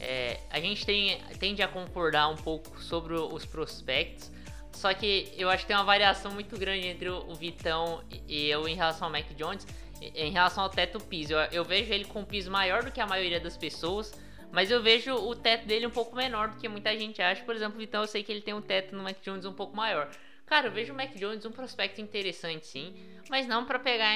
[0.00, 4.32] É, a gente tem, tende a concordar um pouco sobre os prospects,
[4.72, 8.66] só que eu acho que tem uma variação muito grande entre o, Vitão e eu
[8.68, 9.64] em relação ao Mac Jones,
[10.00, 11.34] em relação ao teto piso.
[11.34, 14.12] Eu, eu vejo ele com um piso maior do que a maioria das pessoas.
[14.50, 17.44] Mas eu vejo o teto dele um pouco menor do que muita gente acha.
[17.44, 19.76] Por exemplo, então eu sei que ele tem um teto no Mac Jones um pouco
[19.76, 20.10] maior.
[20.46, 22.96] Cara, eu vejo o Mac Jones um prospecto interessante, sim,
[23.28, 24.10] mas não para pegar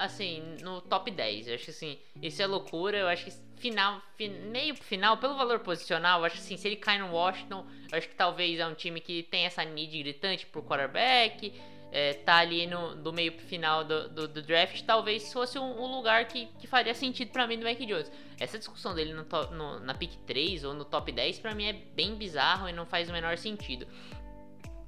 [0.00, 1.48] assim no top 10.
[1.48, 2.98] Eu acho assim, isso é loucura.
[2.98, 6.76] Eu acho que final, fin, meio final, pelo valor posicional, eu acho assim, se ele
[6.76, 10.44] cai no Washington, eu acho que talvez é um time que tem essa need gritante
[10.44, 11.54] pro quarterback
[11.92, 15.94] é, tá ali no, do meio final do, do, do, draft, talvez fosse um, um
[15.94, 18.10] lugar que, que, faria sentido para mim do Mac Jones.
[18.40, 21.74] Essa discussão dele no, no, na pick 3 ou no top 10 para mim é
[21.74, 23.86] bem bizarro e não faz o menor sentido.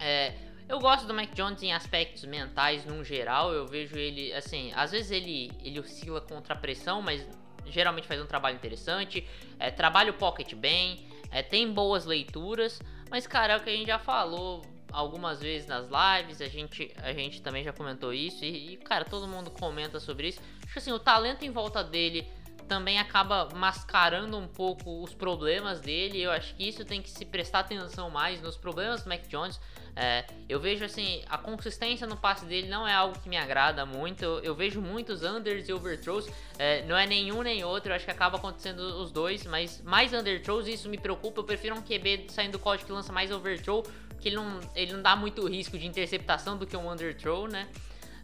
[0.00, 0.32] É,
[0.66, 4.92] eu gosto do Mac Jones em aspectos mentais no geral, eu vejo ele assim, às
[4.92, 7.28] vezes ele, ele oscila contra a pressão, mas
[7.66, 9.28] geralmente faz um trabalho interessante,
[9.59, 12.80] é, trabalha o pocket bem, é, tem boas leituras,
[13.11, 14.62] mas cara, é o que a gente já falou
[14.95, 19.05] algumas vezes nas lives, a gente, a gente também já comentou isso, e, e, cara,
[19.05, 20.40] todo mundo comenta sobre isso.
[20.62, 22.26] Acho que assim, o talento em volta dele
[22.68, 26.22] também acaba mascarando um pouco os problemas dele.
[26.22, 29.61] Eu acho que isso tem que se prestar atenção mais nos problemas do Mac Jones.
[29.97, 33.86] É, eu vejo assim, a consistência no passe dele não é algo que me agrada
[33.86, 34.24] muito.
[34.24, 36.26] Eu, eu vejo muitos unders e overthrows.
[36.59, 37.90] É, não é nenhum nem outro.
[37.90, 41.40] Eu acho que acaba acontecendo os dois, mas mais underthrows isso me preocupa.
[41.40, 43.84] Eu prefiro um QB saindo do código que lança mais overthrow,
[44.25, 47.68] que ele não, ele não dá muito risco de interceptação do que um underthrow, né?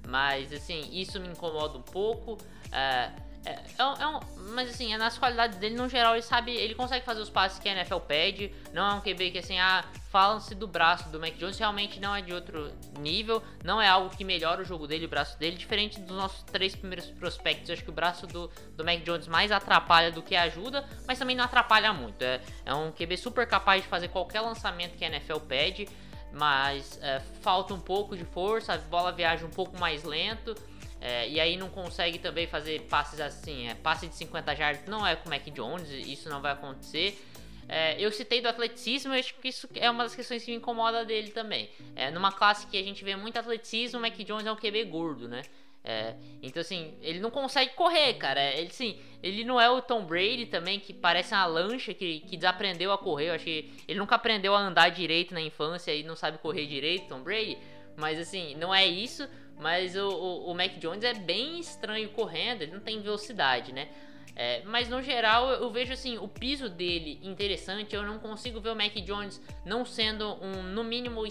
[0.08, 2.38] Mas assim, isso me incomoda um pouco.
[2.72, 3.10] É,
[3.44, 4.20] é, é, um, é um,
[4.52, 7.58] mas assim, é nas qualidades dele, no geral, ele sabe, ele consegue fazer os passes
[7.58, 8.52] que a NFL pede.
[8.72, 12.14] Não é um QB que assim, ah, falam-se do braço do Mac Jones, realmente não
[12.14, 13.42] é de outro nível.
[13.64, 15.56] Não é algo que melhora o jogo dele, o braço dele.
[15.56, 19.50] Diferente dos nossos três primeiros prospectos, acho que o braço do, do Mac Jones mais
[19.50, 22.20] atrapalha do que ajuda, mas também não atrapalha muito.
[22.22, 25.88] É, é um QB super capaz de fazer qualquer lançamento que a NFL pede.
[26.32, 30.54] Mas é, falta um pouco de força, a bola viaja um pouco mais lento.
[31.00, 35.06] É, e aí não consegue também fazer passes assim, é, passe de 50 jardas não
[35.06, 37.18] é com o Mac Jones, isso não vai acontecer.
[37.66, 40.56] É, eu citei do atleticismo, eu acho que isso é uma das questões que me
[40.56, 41.70] incomoda dele também.
[41.94, 44.84] É, numa classe que a gente vê muito atleticismo, o Mac Jones é um QB
[44.86, 45.42] gordo, né?
[45.82, 48.42] É, então assim, ele não consegue correr, cara.
[48.54, 52.36] Ele sim, ele não é o Tom Brady também, que parece uma lancha que, que
[52.36, 53.28] desaprendeu a correr.
[53.28, 56.66] Eu acho que ele nunca aprendeu a andar direito na infância e não sabe correr
[56.66, 57.56] direito, Tom Brady.
[57.96, 59.28] Mas assim, não é isso.
[59.60, 63.88] Mas o, o, o Mac Jones é bem estranho correndo, ele não tem velocidade, né?
[64.34, 67.94] É, mas no geral eu vejo assim o piso dele interessante.
[67.94, 71.22] Eu não consigo ver o Mac Jones não sendo um no mínimo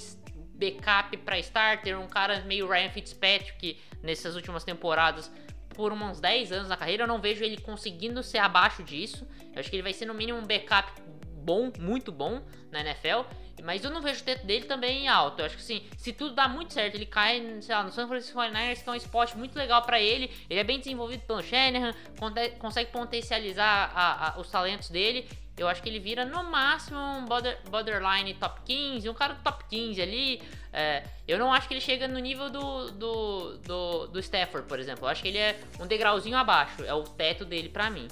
[0.53, 5.31] backup para starter, um cara meio Ryan Fitzpatrick nessas últimas temporadas
[5.69, 7.03] por uns 10 anos na carreira.
[7.03, 9.25] Eu não vejo ele conseguindo ser abaixo disso.
[9.53, 10.91] Eu acho que ele vai ser no mínimo um backup
[11.49, 13.25] bom, muito bom na NFL.
[13.63, 15.39] Mas eu não vejo o teto dele também alto.
[15.39, 18.07] Eu acho que assim, se tudo dá muito certo, ele cai, sei lá, no San
[18.07, 20.31] Francisco 49ers, que é um spot muito legal para ele.
[20.47, 21.93] Ele é bem desenvolvido pelo Shanahan,
[22.59, 25.27] consegue potencializar a, a, os talentos dele.
[25.57, 29.65] Eu acho que ele vira no máximo um border, borderline top 15, um cara top
[29.67, 30.41] 15 ali.
[30.71, 34.79] É, eu não acho que ele chega no nível do, do, do, do Stafford, por
[34.79, 35.03] exemplo.
[35.03, 36.85] Eu acho que ele é um degrauzinho abaixo.
[36.85, 38.07] É o teto dele para mim.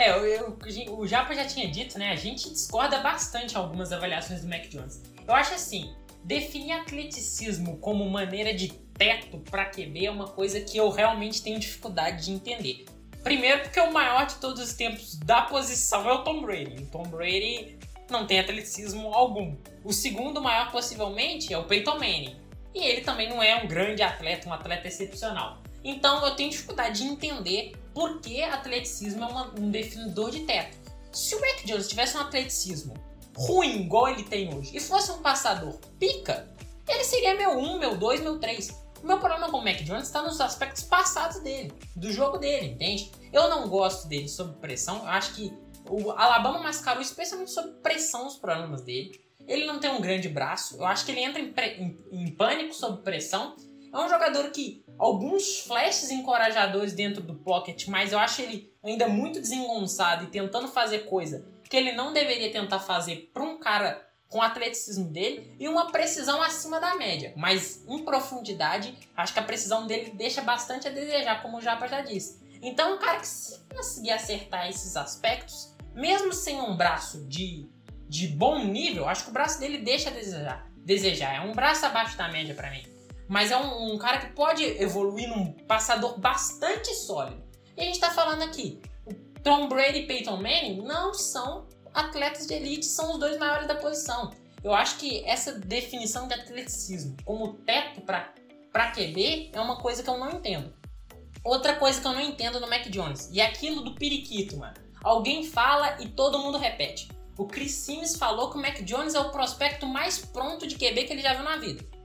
[0.00, 2.10] É, eu, eu, o Japa já tinha dito, né?
[2.10, 5.02] A gente discorda bastante algumas avaliações do Mac Jones.
[5.28, 5.94] Eu acho assim,
[6.24, 11.60] definir atleticismo como maneira de teto para QB é uma coisa que eu realmente tenho
[11.60, 12.86] dificuldade de entender.
[13.22, 16.82] Primeiro porque o maior de todos os tempos da posição é o Tom Brady.
[16.84, 17.78] O Tom Brady
[18.08, 19.54] não tem atleticismo algum.
[19.84, 22.36] O segundo maior possivelmente é o Peyton Manning.
[22.74, 25.62] E ele também não é um grande atleta, um atleta excepcional.
[25.82, 30.76] Então eu tenho dificuldade de entender porque atleticismo é uma, um definidor de teto.
[31.12, 32.94] Se o Mac Jones tivesse um atleticismo
[33.36, 36.48] ruim, igual ele tem hoje, e fosse um passador pica,
[36.86, 38.68] ele seria meu 1, meu 2, meu 3.
[39.02, 42.66] O meu problema com o Mac Jones está nos aspectos passados dele, do jogo dele,
[42.66, 43.10] entende?
[43.32, 45.52] Eu não gosto dele sob pressão, eu acho que
[45.88, 49.18] o Alabama mascarou especialmente sob pressão os problemas dele.
[49.48, 52.74] Ele não tem um grande braço, eu acho que ele entra em, em, em pânico
[52.74, 53.56] sob pressão.
[53.92, 59.08] É um jogador que alguns flashes encorajadores dentro do pocket, mas eu acho ele ainda
[59.08, 64.06] muito desengonçado e tentando fazer coisa que ele não deveria tentar fazer para um cara
[64.28, 67.32] com o atleticismo dele e uma precisão acima da média.
[67.34, 71.88] Mas em profundidade, acho que a precisão dele deixa bastante a desejar, como o Japa
[71.88, 72.38] já disse.
[72.62, 77.66] Então, um cara que se conseguir acertar esses aspectos, mesmo sem um braço de,
[78.06, 80.70] de bom nível, acho que o braço dele deixa a desejar.
[80.76, 81.36] desejar.
[81.36, 82.89] É um braço abaixo da média para mim.
[83.30, 87.40] Mas é um, um, cara que pode evoluir num passador bastante sólido.
[87.76, 92.48] E a gente tá falando aqui, o Tom Brady e Peyton Manning não são atletas
[92.48, 94.32] de elite, são os dois maiores da posição.
[94.64, 100.10] Eu acho que essa definição de atleticismo como teto para QB é uma coisa que
[100.10, 100.74] eu não entendo.
[101.44, 104.74] Outra coisa que eu não entendo no Mac Jones, e é aquilo do periquito, mano.
[105.04, 107.08] Alguém fala e todo mundo repete.
[107.38, 111.04] O Chris Sims falou que o Mac Jones é o prospecto mais pronto de QB
[111.04, 111.99] que ele já viu na vida.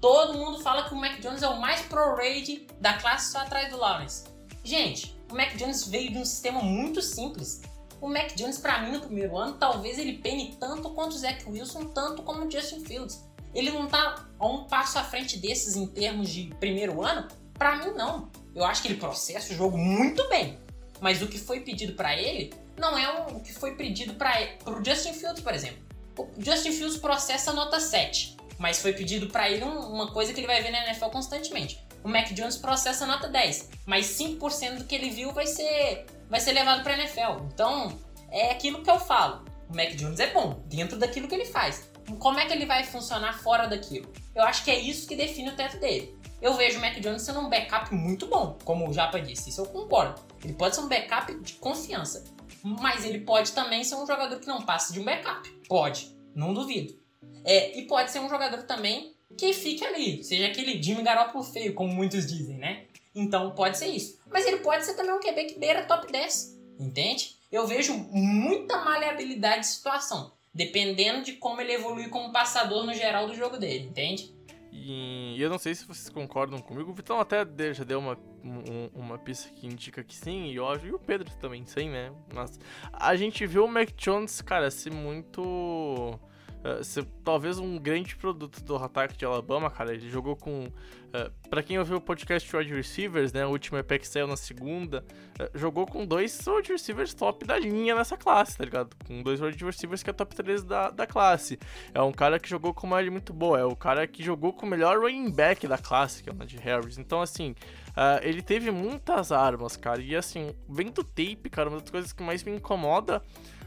[0.00, 3.70] Todo mundo fala que o Mac Jones é o mais pro-raid da classe só atrás
[3.70, 4.24] do Lawrence.
[4.64, 7.60] Gente, o Mac Jones veio de um sistema muito simples.
[8.00, 11.44] O Mac Jones, para mim, no primeiro ano, talvez ele pene tanto quanto o Zach
[11.46, 13.22] Wilson, tanto como o Justin Fields.
[13.54, 17.28] Ele não tá a um passo à frente desses em termos de primeiro ano?
[17.52, 18.30] Para mim, não.
[18.54, 20.58] Eu acho que ele processa o jogo muito bem.
[20.98, 24.32] Mas o que foi pedido para ele não é o que foi pedido para
[24.66, 25.78] o Justin Fields, por exemplo.
[26.16, 30.46] O Justin Fields processa nota 7, mas foi pedido para ele uma coisa que ele
[30.46, 31.82] vai ver na NFL constantemente.
[32.04, 36.38] O Mac Jones processa nota 10, mas 5% do que ele viu vai ser, vai
[36.40, 37.42] ser levado para NFL.
[37.52, 37.98] Então,
[38.30, 39.46] é aquilo que eu falo.
[39.70, 41.90] O Mac Jones é bom dentro daquilo que ele faz.
[42.18, 44.12] Como é que ele vai funcionar fora daquilo?
[44.34, 46.14] Eu acho que é isso que define o teto dele.
[46.42, 49.62] Eu vejo o Mac Jones sendo um backup muito bom, como o Japa disse, isso
[49.62, 50.20] eu concordo.
[50.44, 52.24] Ele pode ser um backup de confiança,
[52.62, 55.48] mas ele pode também ser um jogador que não passa de um backup.
[55.66, 56.99] Pode, não duvido.
[57.44, 61.74] É, e pode ser um jogador também que fique ali, seja aquele Jimmy Garoppolo feio,
[61.74, 62.84] como muitos dizem, né?
[63.14, 64.18] Então pode ser isso.
[64.30, 67.36] Mas ele pode ser também um QB que beira top 10, entende?
[67.50, 73.26] Eu vejo muita maleabilidade de situação, dependendo de como ele evoluir como passador no geral
[73.26, 74.34] do jogo dele, entende?
[74.72, 76.90] E eu não sei se vocês concordam comigo.
[76.90, 77.44] O Vitão até
[77.74, 81.28] já deu uma, um, uma pista que indica que sim, e, eu, e o Pedro
[81.38, 82.12] também, sim, né?
[82.32, 82.58] Mas
[82.92, 86.18] a gente viu o Mac Jones, cara, ser muito
[86.60, 89.92] uh, talvez um grande produto do ataque de Alabama, cara.
[89.92, 90.66] Ele jogou com.
[90.66, 93.44] Uh, para quem ouviu o podcast Wide Receivers, né?
[93.44, 95.04] O último EP saiu na segunda,
[95.40, 98.96] uh, jogou com dois wide receivers top da linha nessa classe, tá ligado?
[99.06, 101.58] Com dois wide receivers que é top 3 da, da classe.
[101.92, 103.58] É um cara que jogou com uma linha muito boa.
[103.58, 106.36] É o cara que jogou com o melhor running back da classe, que é o
[106.46, 106.98] de Harris.
[106.98, 107.54] Então, assim.
[107.90, 110.00] Uh, ele teve muitas armas, cara.
[110.00, 113.20] E assim, vendo tape, cara, uma das coisas que mais me incomoda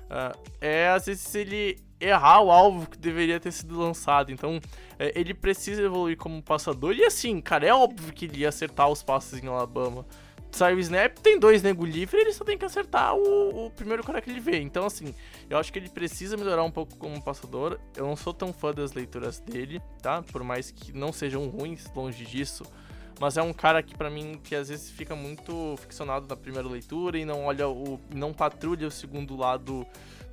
[0.03, 4.31] uh, é às vezes ele errar o alvo que deveria ter sido lançado.
[4.31, 4.59] Então,
[4.99, 6.93] é, ele precisa evoluir como passador.
[6.93, 10.05] E assim, cara, é óbvio que ele ia acertar os passes em Alabama.
[10.51, 14.03] Sai o snap, tem dois nego livre, ele só tem que acertar o, o, primeiro
[14.03, 14.61] cara que ele vê.
[14.61, 15.15] Então, assim,
[15.49, 17.79] eu acho que ele precisa melhorar um pouco como passador.
[17.97, 20.21] Eu não sou tão fã das leituras dele, tá?
[20.21, 22.63] Por mais que não sejam ruins, longe disso.
[23.20, 26.68] Mas é um cara que, para mim, que às vezes fica muito ficcionado na primeira
[26.68, 27.99] leitura e não olha o.
[28.14, 29.86] não patrulha o segundo lado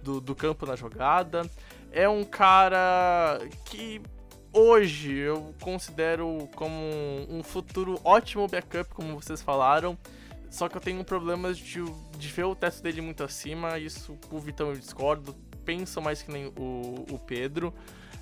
[0.03, 1.49] do, do campo na jogada.
[1.93, 4.01] É um cara que
[4.53, 6.76] hoje eu considero como
[7.28, 9.97] um futuro ótimo backup, como vocês falaram.
[10.51, 11.81] Só que eu tenho problemas de,
[12.18, 13.78] de ver o teto dele muito acima.
[13.78, 15.35] Isso o Vitão eu discordo.
[15.64, 17.72] Penso mais que nem o, o Pedro.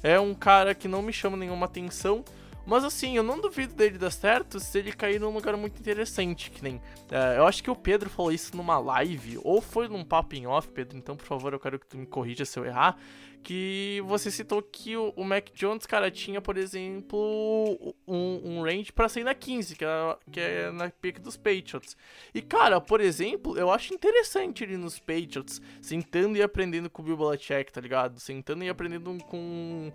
[0.02, 2.22] É um cara que não me chama nenhuma atenção.
[2.68, 6.50] Mas assim, eu não duvido dele dar certo se ele cair num lugar muito interessante,
[6.50, 6.78] que nem.
[7.10, 10.68] É, eu acho que o Pedro falou isso numa live, ou foi num popping off,
[10.68, 12.98] Pedro, então por favor eu quero que tu me corrija se eu errar
[13.42, 18.92] que você citou que o, o Mac Jones, cara, tinha, por exemplo, um, um range
[18.92, 21.96] para sair na 15, que é, que é na pick dos Patriots.
[22.34, 27.04] E, cara, por exemplo, eu acho interessante ele nos Patriots, sentando e aprendendo com o
[27.04, 28.20] Bill Belichick, tá ligado?
[28.20, 29.92] Sentando e aprendendo com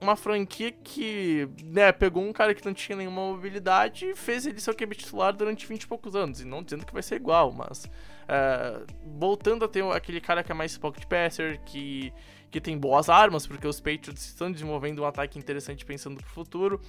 [0.00, 4.60] uma franquia que, né, pegou um cara que não tinha nenhuma mobilidade e fez ele
[4.60, 6.40] ser o QB titular durante 20 e poucos anos.
[6.40, 7.84] E não dizendo que vai ser igual, mas...
[8.24, 8.86] Uh,
[9.18, 12.10] voltando a ter aquele cara que é mais pocket passer, que
[12.54, 16.80] que tem boas armas, porque os Patriots estão desenvolvendo um ataque interessante pensando pro futuro.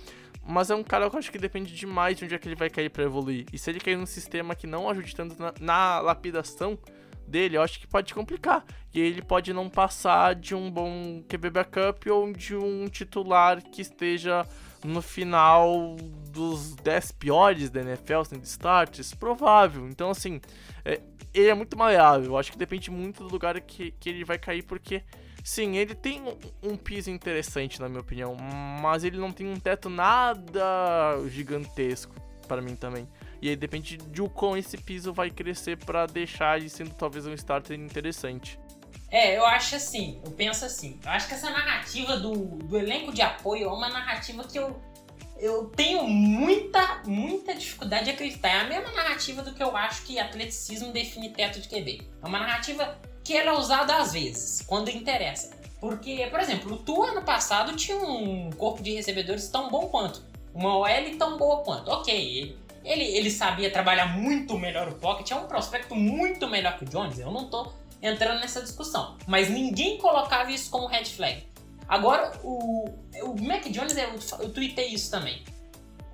[0.45, 2.55] Mas é um cara que eu acho que depende demais de onde é que ele
[2.55, 3.47] vai cair para evoluir.
[3.51, 6.77] E se ele cair num sistema que não ajude tanto na, na lapidação
[7.27, 8.63] dele, eu acho que pode complicar.
[8.93, 13.81] E ele pode não passar de um bom QB backup ou de um titular que
[13.81, 14.45] esteja
[14.83, 15.95] no final
[16.29, 19.89] dos 10 piores da NFL, sendo starts, provável.
[19.89, 20.39] Então, assim,
[20.85, 21.01] é,
[21.33, 22.33] ele é muito maleável.
[22.33, 25.01] Eu acho que depende muito do lugar que, que ele vai cair, porque
[25.45, 26.23] Sim, ele tem
[26.63, 28.35] um piso interessante, na minha opinião,
[28.81, 32.15] mas ele não tem um teto nada gigantesco.
[32.47, 33.07] para mim também.
[33.39, 37.27] E aí depende de o quão esse piso vai crescer para deixar ele sendo talvez
[37.27, 38.59] um starter interessante.
[39.11, 43.13] É, eu acho assim, eu penso assim, eu acho que essa narrativa do, do elenco
[43.13, 44.81] de apoio é uma narrativa que eu,
[45.37, 48.49] eu tenho muita, muita dificuldade de acreditar.
[48.49, 52.07] É a mesma narrativa do que eu acho que atleticismo define teto de QB.
[52.23, 55.49] É uma narrativa que ela é usada às vezes, quando interessa.
[55.81, 60.23] Porque, por exemplo, o Tu ano passado tinha um corpo de recebedores tão bom quanto.
[60.53, 61.89] Uma OL tão boa quanto.
[61.89, 66.77] Ok, ele, ele, ele sabia trabalhar muito melhor o pocket, é um prospecto muito melhor
[66.77, 67.17] que o Jones.
[67.17, 69.17] Eu não tô entrando nessa discussão.
[69.25, 71.43] Mas ninguém colocava isso como red flag.
[71.87, 72.85] Agora, o,
[73.23, 75.43] o Mac Jones, eu, eu tuitei isso também.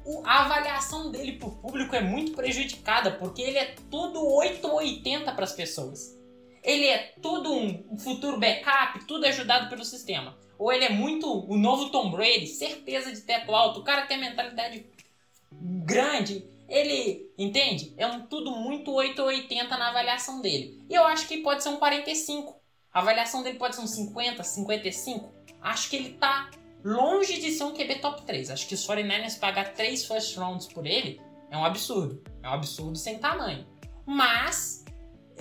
[0.06, 4.76] O, a avaliação dele pro público é muito prejudicada, porque ele é tudo 8 ou
[4.76, 6.21] 80 para as pessoas.
[6.64, 10.38] Ele é tudo um, futuro backup, tudo ajudado pelo sistema.
[10.58, 14.18] Ou ele é muito o novo Tom Brady, certeza de teto alto, o cara tem
[14.18, 14.86] a mentalidade
[15.52, 17.94] grande, ele, entende?
[17.98, 20.82] É um tudo muito 8 ou 80 na avaliação dele.
[20.90, 22.56] E eu acho que pode ser um 45.
[22.94, 25.32] A avaliação dele pode ser um 50, 55.
[25.62, 26.50] Acho que ele tá
[26.84, 28.52] longe de ser um QB top 3.
[28.52, 32.24] Acho que os 49ers pagar 3 first rounds por ele é um absurdo.
[32.42, 33.68] É um absurdo sem tamanho.
[34.06, 34.81] Mas,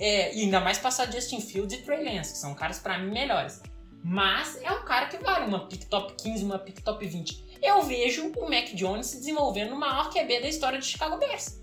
[0.01, 3.11] é, e ainda mais passar Justin Fields e Trey Lance, que são caras para mim
[3.11, 3.61] melhores.
[4.03, 7.83] Mas é um cara que vale uma pick top 15, uma pick top 20 eu
[7.83, 11.61] vejo o Mac Jones se desenvolvendo no maior QB da história do Chicago Bears.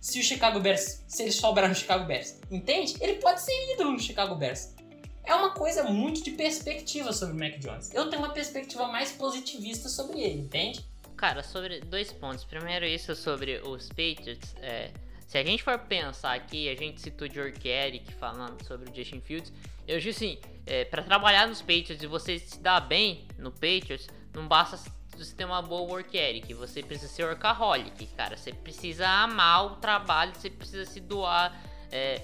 [0.00, 2.94] Se o Chicago Bears, se ele sobrar no Chicago Bears, entende?
[3.00, 4.74] Ele pode ser ídolo no Chicago Bears.
[5.22, 7.92] É uma coisa muito de perspectiva sobre o Mac Jones.
[7.94, 10.84] Eu tenho uma perspectiva mais positivista sobre ele, entende?
[11.16, 12.44] Cara, sobre dois pontos.
[12.44, 14.54] Primeiro, isso sobre os Patriots.
[14.60, 14.90] É,
[15.26, 19.20] se a gente for pensar aqui, a gente citou George Eric falando sobre o Justin
[19.20, 19.52] Fields.
[19.86, 24.08] Eu digo assim, é, para trabalhar nos Patriots e você se dar bem no Patriots,
[24.32, 24.78] não basta
[25.16, 28.36] você ter uma boa work ethic, você precisa ser workaholic, cara.
[28.36, 31.56] Você precisa amar o trabalho, você precisa se doar.
[31.90, 32.20] É,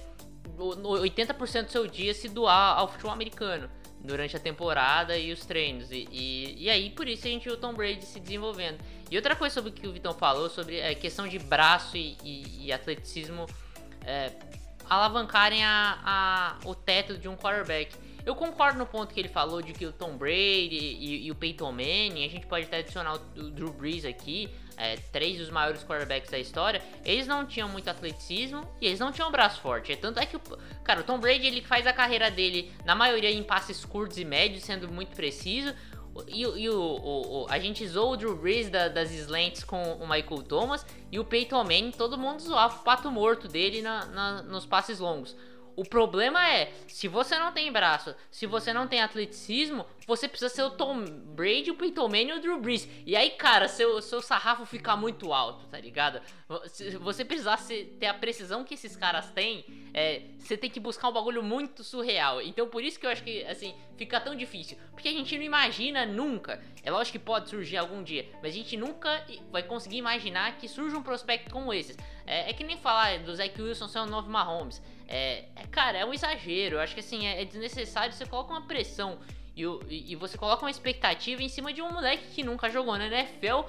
[0.59, 3.71] 80% do seu dia se doar ao futebol americano
[4.03, 5.91] durante a temporada e os treinos.
[5.91, 8.79] E, e, e, aí, por isso, a gente viu o Tom Brady se desenvolvendo.
[9.11, 12.17] E outra coisa sobre o que o Vitão falou, sobre a questão de braço e,
[12.25, 13.47] e, e atleticismo
[14.05, 14.33] é,
[14.89, 17.95] alavancarem a, a, o teto de um quarterback.
[18.25, 21.35] Eu concordo no ponto que ele falou de que o Tom Brady e, e o
[21.35, 25.51] Peyton Manning, a gente pode até adicionar o, o Drew Brees aqui, é, três dos
[25.51, 29.93] maiores quarterbacks da história, eles não tinham muito atleticismo e eles não tinham braço forte.
[29.93, 30.39] É tanto é que,
[30.83, 34.25] cara, o Tom Brady ele faz a carreira dele, na maioria, em passes curtos e
[34.25, 35.75] médios, sendo muito preciso.
[36.27, 39.81] E, e o, o, o, a gente zoou o Drew Brees da, das slants com
[39.95, 44.07] o Michael Thomas e o Peyton Manning, todo mundo zoava o pato morto dele na,
[44.07, 45.37] na, nos passes longos.
[45.81, 50.51] O problema é, se você não tem braço, se você não tem atleticismo, você precisa
[50.51, 52.87] ser o Tom Brady, o Peyton Manning e o Drew Brees.
[53.07, 56.21] E aí, cara, seu, seu sarrafo fica muito alto, tá ligado?
[56.67, 57.59] Se você precisar
[57.99, 59.65] ter a precisão que esses caras têm,
[59.95, 62.43] é, você tem que buscar um bagulho muito surreal.
[62.43, 64.77] Então, por isso que eu acho que, assim, fica tão difícil.
[64.91, 66.63] Porque a gente não imagina nunca.
[66.83, 70.69] É lógico que pode surgir algum dia, mas a gente nunca vai conseguir imaginar que
[70.69, 71.97] surja um prospecto como esses.
[72.27, 74.83] É, é que nem falar do Zach Wilson ser o novo Mahomes.
[75.11, 76.77] É, é, cara, é um exagero.
[76.77, 78.15] Eu acho que assim, é, é desnecessário.
[78.15, 79.19] Você coloca uma pressão
[79.57, 82.97] e, e, e, você coloca uma expectativa em cima de um moleque que nunca jogou
[82.97, 83.63] na NFL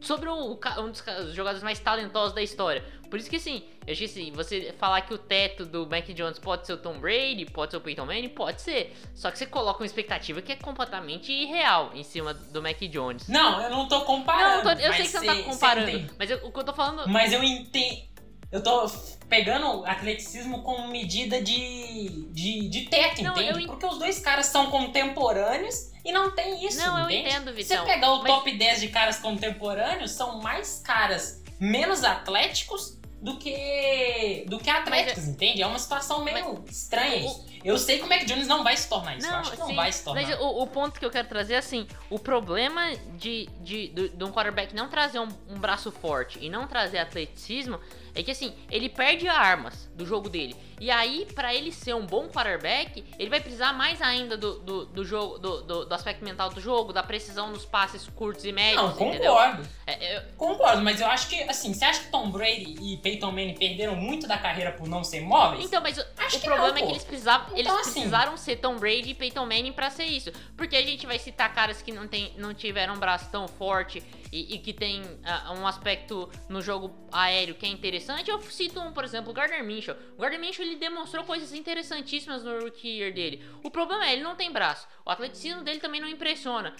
[0.00, 2.84] sobre o, um dos jogadores mais talentosos da história.
[3.08, 6.06] Por isso que assim, eu acho que assim, você falar que o teto do Mac
[6.08, 8.94] Jones pode ser o Tom Brady, pode ser o Peyton Manning, pode ser.
[9.14, 13.28] Só que você coloca uma expectativa que é completamente irreal em cima do Mac Jones.
[13.28, 14.64] Não, eu não tô comparando.
[14.64, 16.64] Não, eu, tô, eu sei que você não tá comparando, mas eu, o que eu
[16.64, 17.08] tô falando.
[17.08, 18.15] Mas eu entendo.
[18.56, 18.90] Eu tô
[19.28, 23.64] pegando atleticismo como medida de, de, de teto, não, entende?
[23.64, 23.66] Eu...
[23.66, 27.14] Porque os dois caras são contemporâneos e não tem isso, Não, entende?
[27.14, 27.76] eu entendo, Vitão.
[27.76, 28.32] Se você pegar o mas...
[28.32, 35.24] top 10 de caras contemporâneos, são mais caras menos atléticos do que do que atléticos,
[35.24, 35.62] mas, entende?
[35.62, 38.76] É uma situação meio mas, estranha o, Eu sei que o Mac Jones não vai
[38.76, 39.26] se tornar isso.
[39.26, 40.22] Não, eu acho que sim, não vai se tornar.
[40.22, 44.08] Mas o, o, ponto que eu quero trazer é assim: o problema de, de, de,
[44.10, 47.80] de um quarterback não trazer um, um braço forte e não trazer atleticismo
[48.16, 50.56] é que assim, ele perde armas do jogo dele.
[50.80, 54.86] E aí, para ele ser um bom quarterback, ele vai precisar mais ainda do, do,
[54.86, 58.52] do jogo, do, do, do, aspecto mental do jogo, da precisão nos passes curtos e
[58.52, 58.82] médios.
[58.82, 59.66] Não, concordo.
[59.86, 60.22] É, eu...
[60.36, 63.96] Concordo, mas eu acho que, assim, você acha que Tom Brady e Peyton Manning perderam
[63.96, 65.64] muito da carreira por não ser móveis?
[65.64, 67.92] Então, mas acho o problema não, é que eles, precisavam, então, eles assim...
[67.92, 70.30] precisaram ser Tom Brady e Peyton Manning pra ser isso.
[70.56, 74.02] Porque a gente vai citar caras que não, tem, não tiveram um braço tão forte
[74.36, 78.78] e, e que tem uh, um aspecto no jogo aéreo que é interessante, eu cito
[78.80, 79.96] um, por exemplo, o Gardner Minshew.
[80.16, 83.42] O Gardner Minshew ele demonstrou coisas interessantíssimas no rookie year dele.
[83.62, 84.86] O problema é ele não tem braço.
[85.06, 86.74] O atleticismo dele também não impressiona.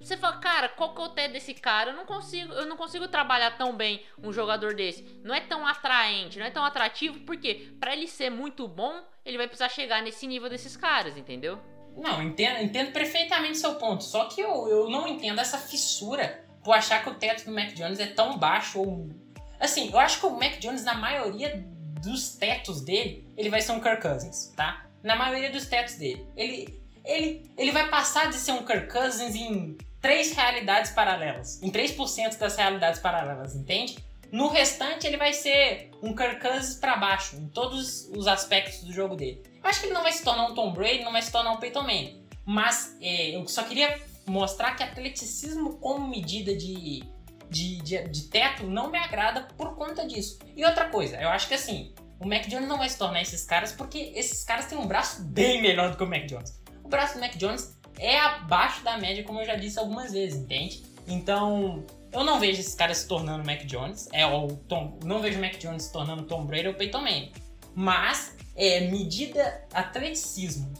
[0.00, 1.92] você fala, cara, qual que é o teto desse cara?
[1.92, 5.20] Eu não consigo, eu não consigo trabalhar tão bem um jogador desse.
[5.22, 9.36] Não é tão atraente, não é tão atrativo, porque para ele ser muito bom, ele
[9.36, 11.60] vai precisar chegar nesse nível desses caras, entendeu?
[11.96, 14.04] Não, entendo, entendo perfeitamente seu ponto.
[14.04, 17.72] Só que eu, eu não entendo essa fissura por achar que o teto do Mac
[17.74, 19.08] Jones é tão baixo ou.
[19.60, 21.64] Assim, eu acho que o Mac Jones, na maioria
[22.02, 24.84] dos tetos dele, ele vai ser um Kirk Cousins, tá?
[25.00, 26.26] Na maioria dos tetos dele.
[26.36, 31.62] Ele, ele, ele vai passar de ser um Kirk Cousins em três realidades paralelas.
[31.62, 33.96] Em 3% das realidades paralelas, entende?
[34.32, 38.92] No restante, ele vai ser um Kirk Cousins pra baixo, em todos os aspectos do
[38.92, 39.40] jogo dele.
[39.62, 41.52] Eu acho que ele não vai se tornar um Tom Brady, não vai se tornar
[41.52, 42.26] um Peyton Manning.
[42.44, 43.96] Mas é, eu só queria
[44.26, 47.04] mostrar que atleticismo como medida de,
[47.48, 50.38] de, de, de, teto não me agrada por conta disso.
[50.56, 53.44] E outra coisa, eu acho que assim, o Mac Jones não vai se tornar esses
[53.44, 56.60] caras porque esses caras têm um braço bem melhor do que o Mac Jones.
[56.82, 60.38] O braço do Mac Jones é abaixo da média, como eu já disse algumas vezes,
[60.40, 60.84] entende?
[61.06, 65.38] Então, eu não vejo esses caras se tornando Mac Jones, é o Tom, não vejo
[65.38, 67.32] o Mac Jones se tornando Tom Brady ou Peyton Manning.
[67.74, 70.72] Mas é, medida atleticismo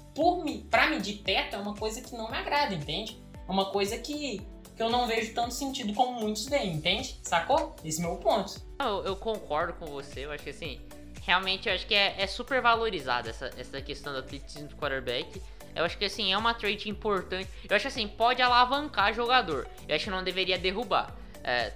[0.70, 3.22] para medir teto é uma coisa que não me agrada, entende?
[3.48, 4.40] É uma coisa que,
[4.76, 7.18] que eu não vejo tanto sentido como muitos veem, entende?
[7.22, 7.76] Sacou?
[7.84, 8.60] Esse é o meu ponto.
[8.80, 10.80] Eu, eu, concordo com você, eu acho que assim,
[11.22, 15.40] realmente eu acho que é, é super valorizada essa, essa questão do atletismo do quarterback.
[15.74, 17.48] Eu acho que assim, é uma trade importante.
[17.68, 19.68] Eu acho que assim, pode alavancar jogador.
[19.86, 21.14] Eu acho que não deveria derrubar.
[21.44, 21.72] É,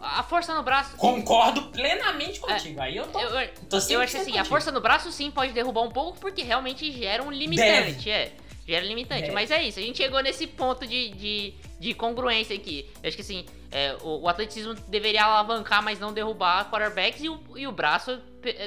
[0.00, 0.96] a força no braço.
[0.96, 2.80] Concordo plenamente contigo.
[2.80, 3.20] É, Aí eu tô.
[3.20, 4.38] Eu, eu, tô eu acho assim, contigo.
[4.38, 8.04] a força no braço sim pode derrubar um pouco, porque realmente gera um limitante.
[8.04, 8.10] Deve.
[8.10, 8.32] É.
[8.68, 9.22] Gera limitante.
[9.22, 9.32] Deve.
[9.32, 12.86] Mas é isso, a gente chegou nesse ponto de, de, de congruência aqui.
[13.02, 17.30] Eu acho que assim, é, o, o, atletismo deveria alavancar, mas não derrubar quarterbacks, e
[17.30, 18.20] o, e o braço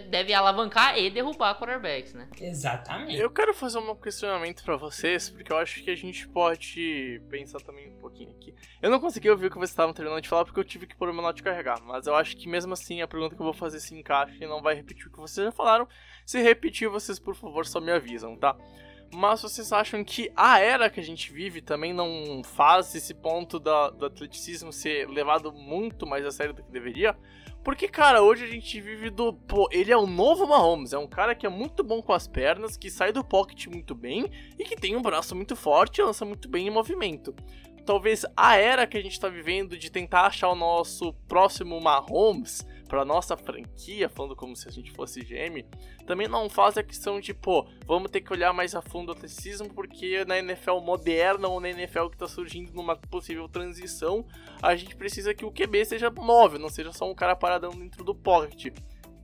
[0.10, 2.28] deve alavancar e derrubar quarterbacks, né?
[2.40, 3.20] Exatamente.
[3.20, 7.60] Eu quero fazer um questionamento para vocês, porque eu acho que a gente pode pensar
[7.60, 8.56] também um pouquinho aqui.
[8.82, 10.96] Eu não consegui ouvir o que vocês estavam terminando de falar, porque eu tive que
[10.96, 13.46] pôr o meu note carregar, mas eu acho que mesmo assim a pergunta que eu
[13.46, 15.88] vou fazer se encaixa e não vai repetir o que vocês já falaram.
[16.26, 18.58] Se repetir, vocês por favor só me avisam, tá?
[19.14, 23.60] Mas vocês acham que a era que a gente vive também não faz esse ponto
[23.60, 27.18] da, do atleticismo ser levado muito mais a sério do que deveria?
[27.64, 29.34] Porque, cara, hoje a gente vive do.
[29.34, 30.94] Pô, ele é o novo Mahomes.
[30.94, 33.94] É um cara que é muito bom com as pernas, que sai do pocket muito
[33.94, 37.36] bem e que tem um braço muito forte e lança muito bem em movimento
[37.86, 42.66] talvez a era que a gente está vivendo de tentar achar o nosso próximo Mahomes
[42.92, 45.64] para nossa franquia, falando como se a gente fosse GM,
[46.06, 49.12] também não faz a questão de, pô, vamos ter que olhar mais a fundo o
[49.14, 54.26] atleticismo, porque na NFL moderna ou na NFL que está surgindo numa possível transição,
[54.62, 58.04] a gente precisa que o QB seja móvel, não seja só um cara paradão dentro
[58.04, 58.78] do pocket.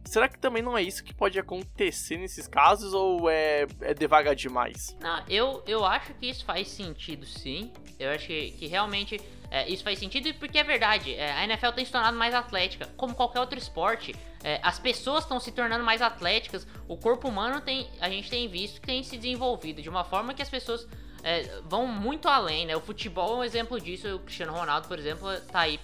[0.05, 4.33] Será que também não é isso que pode acontecer nesses casos ou é, é devagar
[4.33, 4.95] demais?
[5.01, 7.73] Não, eu, eu acho que isso faz sentido sim.
[7.99, 11.15] Eu acho que, que realmente é, isso faz sentido porque é verdade.
[11.15, 14.15] É, a NFL tem se tornado mais atlética, como qualquer outro esporte.
[14.43, 16.67] É, as pessoas estão se tornando mais atléticas.
[16.87, 20.33] O corpo humano tem, a gente tem visto que tem se desenvolvido de uma forma
[20.33, 20.87] que as pessoas
[21.23, 22.75] é, vão muito além, né?
[22.75, 24.15] O futebol é um exemplo disso.
[24.15, 25.77] O Cristiano Ronaldo, por exemplo, tá aí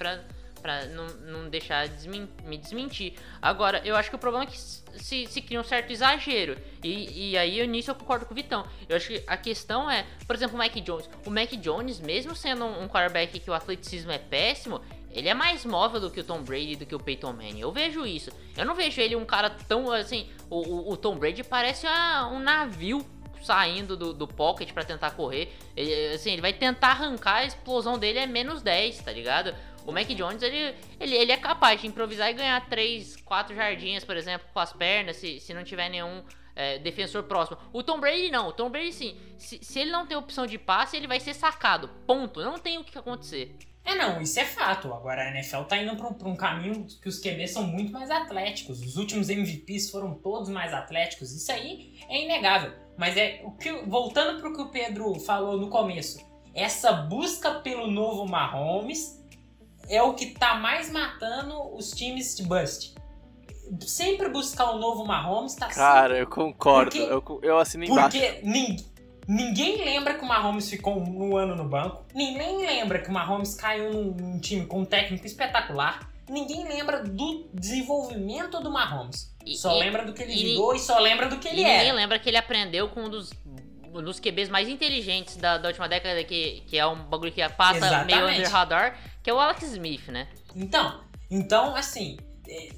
[0.63, 1.87] para não, não deixar
[2.45, 3.13] me desmentir.
[3.41, 6.57] Agora, eu acho que o problema é que se, se cria um certo exagero.
[6.81, 8.65] E, e aí, nisso eu concordo com o Vitão.
[8.87, 11.09] Eu acho que a questão é, por exemplo, o Mac Jones.
[11.25, 15.33] O Mac Jones, mesmo sendo um, um quarterback que o atleticismo é péssimo, ele é
[15.33, 17.59] mais móvel do que o Tom Brady, do que o Peyton Manning.
[17.59, 18.31] Eu vejo isso.
[18.57, 20.29] Eu não vejo ele um cara tão assim.
[20.49, 23.05] O, o, o Tom Brady parece ah, um navio
[23.43, 25.53] saindo do, do pocket para tentar correr.
[25.75, 29.53] Ele, assim, ele vai tentar arrancar, a explosão dele é menos 10, tá ligado?
[29.85, 34.03] O Mac Jones, ele, ele, ele é capaz de improvisar e ganhar 3, 4 jardinhas,
[34.03, 36.23] por exemplo, com as pernas, se, se não tiver nenhum
[36.55, 37.57] é, defensor próximo.
[37.71, 38.47] O Tom Brady não.
[38.47, 39.17] O Tom Brady, sim.
[39.37, 41.89] Se, se ele não tem opção de passe, ele vai ser sacado.
[42.05, 42.41] Ponto.
[42.41, 43.55] Não tem o que acontecer.
[43.85, 44.93] É, não, isso é fato.
[44.93, 48.81] Agora a NFL tá indo pra, um caminho que os QBs são muito mais atléticos.
[48.81, 51.33] Os últimos MVPs foram todos mais atléticos.
[51.33, 52.71] Isso aí é inegável.
[52.97, 56.23] Mas é o que, voltando pro que o Pedro falou no começo.
[56.53, 59.22] Essa busca pelo novo Mahomes
[59.89, 62.93] é o que tá mais matando os times de bust.
[63.81, 66.21] Sempre buscar o um novo Mahomes tá Cara, sempre...
[66.21, 66.91] eu concordo.
[66.91, 68.17] Porque, eu, eu assino embaixo.
[68.17, 68.85] Porque ninguém,
[69.27, 72.05] ninguém lembra que o Mahomes ficou um ano no banco.
[72.13, 76.11] Ninguém lembra que o Mahomes caiu num, num time com um técnico espetacular.
[76.29, 79.33] Ninguém lembra do desenvolvimento do Mahomes.
[79.45, 81.77] E, só e, lembra do que ele jogou e só lembra do que ele é.
[81.77, 83.31] Ninguém lembra que ele aprendeu com um dos
[84.01, 87.77] dos QBs mais inteligentes da, da última década, que, que é um bagulho que passa
[87.77, 88.15] Exatamente.
[88.15, 90.27] meio under radar, que é o Alex Smith, né?
[90.55, 92.17] Então, então, assim,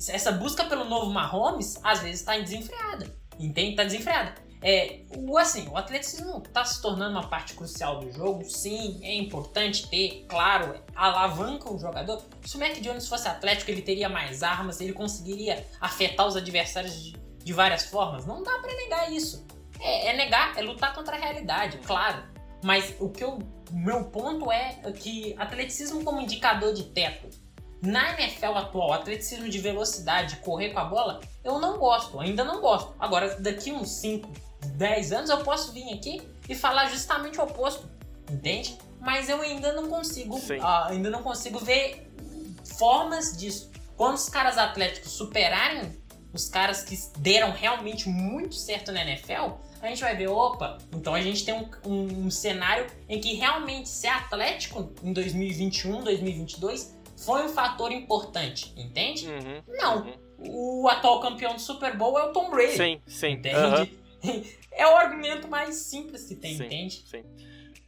[0.07, 3.13] essa busca pelo novo Mahomes, às vezes tá desenfreada.
[3.39, 3.76] Entende?
[3.76, 4.34] Tá desenfreada.
[4.61, 8.43] É, o, assim, o atleticismo está se tornando uma parte crucial do jogo.
[8.45, 12.24] Sim, é importante ter, claro, alavanca o jogador.
[12.43, 16.99] Se o Mac Jones fosse atlético, ele teria mais armas, ele conseguiria afetar os adversários
[16.99, 17.11] de,
[17.43, 18.26] de várias formas.
[18.26, 19.45] Não dá para negar isso.
[19.86, 22.23] É, é, negar, é lutar contra a realidade, claro.
[22.63, 23.38] Mas o que eu,
[23.71, 27.29] meu ponto é que atleticismo como indicador de teto
[27.81, 32.59] na NFL atual, atleticismo de velocidade, correr com a bola, eu não gosto, ainda não
[32.61, 32.95] gosto.
[32.99, 34.27] Agora, daqui uns 5,
[34.73, 36.19] 10 anos, eu posso vir aqui
[36.49, 37.88] e falar justamente o oposto,
[38.31, 38.77] entende?
[38.99, 42.11] Mas eu ainda não consigo, uh, ainda não consigo ver
[42.79, 43.69] formas disso.
[43.95, 49.53] Quando os caras atléticos superarem os caras que deram realmente muito certo na NFL,
[49.86, 53.33] a gente vai ver, opa, então a gente tem um, um, um cenário em que
[53.33, 59.27] realmente ser atlético em 2021, 2022 foi um fator importante, entende?
[59.27, 60.05] Uhum, não.
[60.05, 60.81] Uhum.
[60.83, 62.75] O atual campeão do Super Bowl é o Tom Brady.
[62.75, 63.31] Sim, sim.
[63.31, 63.57] Entende?
[64.23, 64.43] Uhum.
[64.77, 67.01] É o argumento mais simples que tem, sim, entende?
[67.05, 67.23] Sim.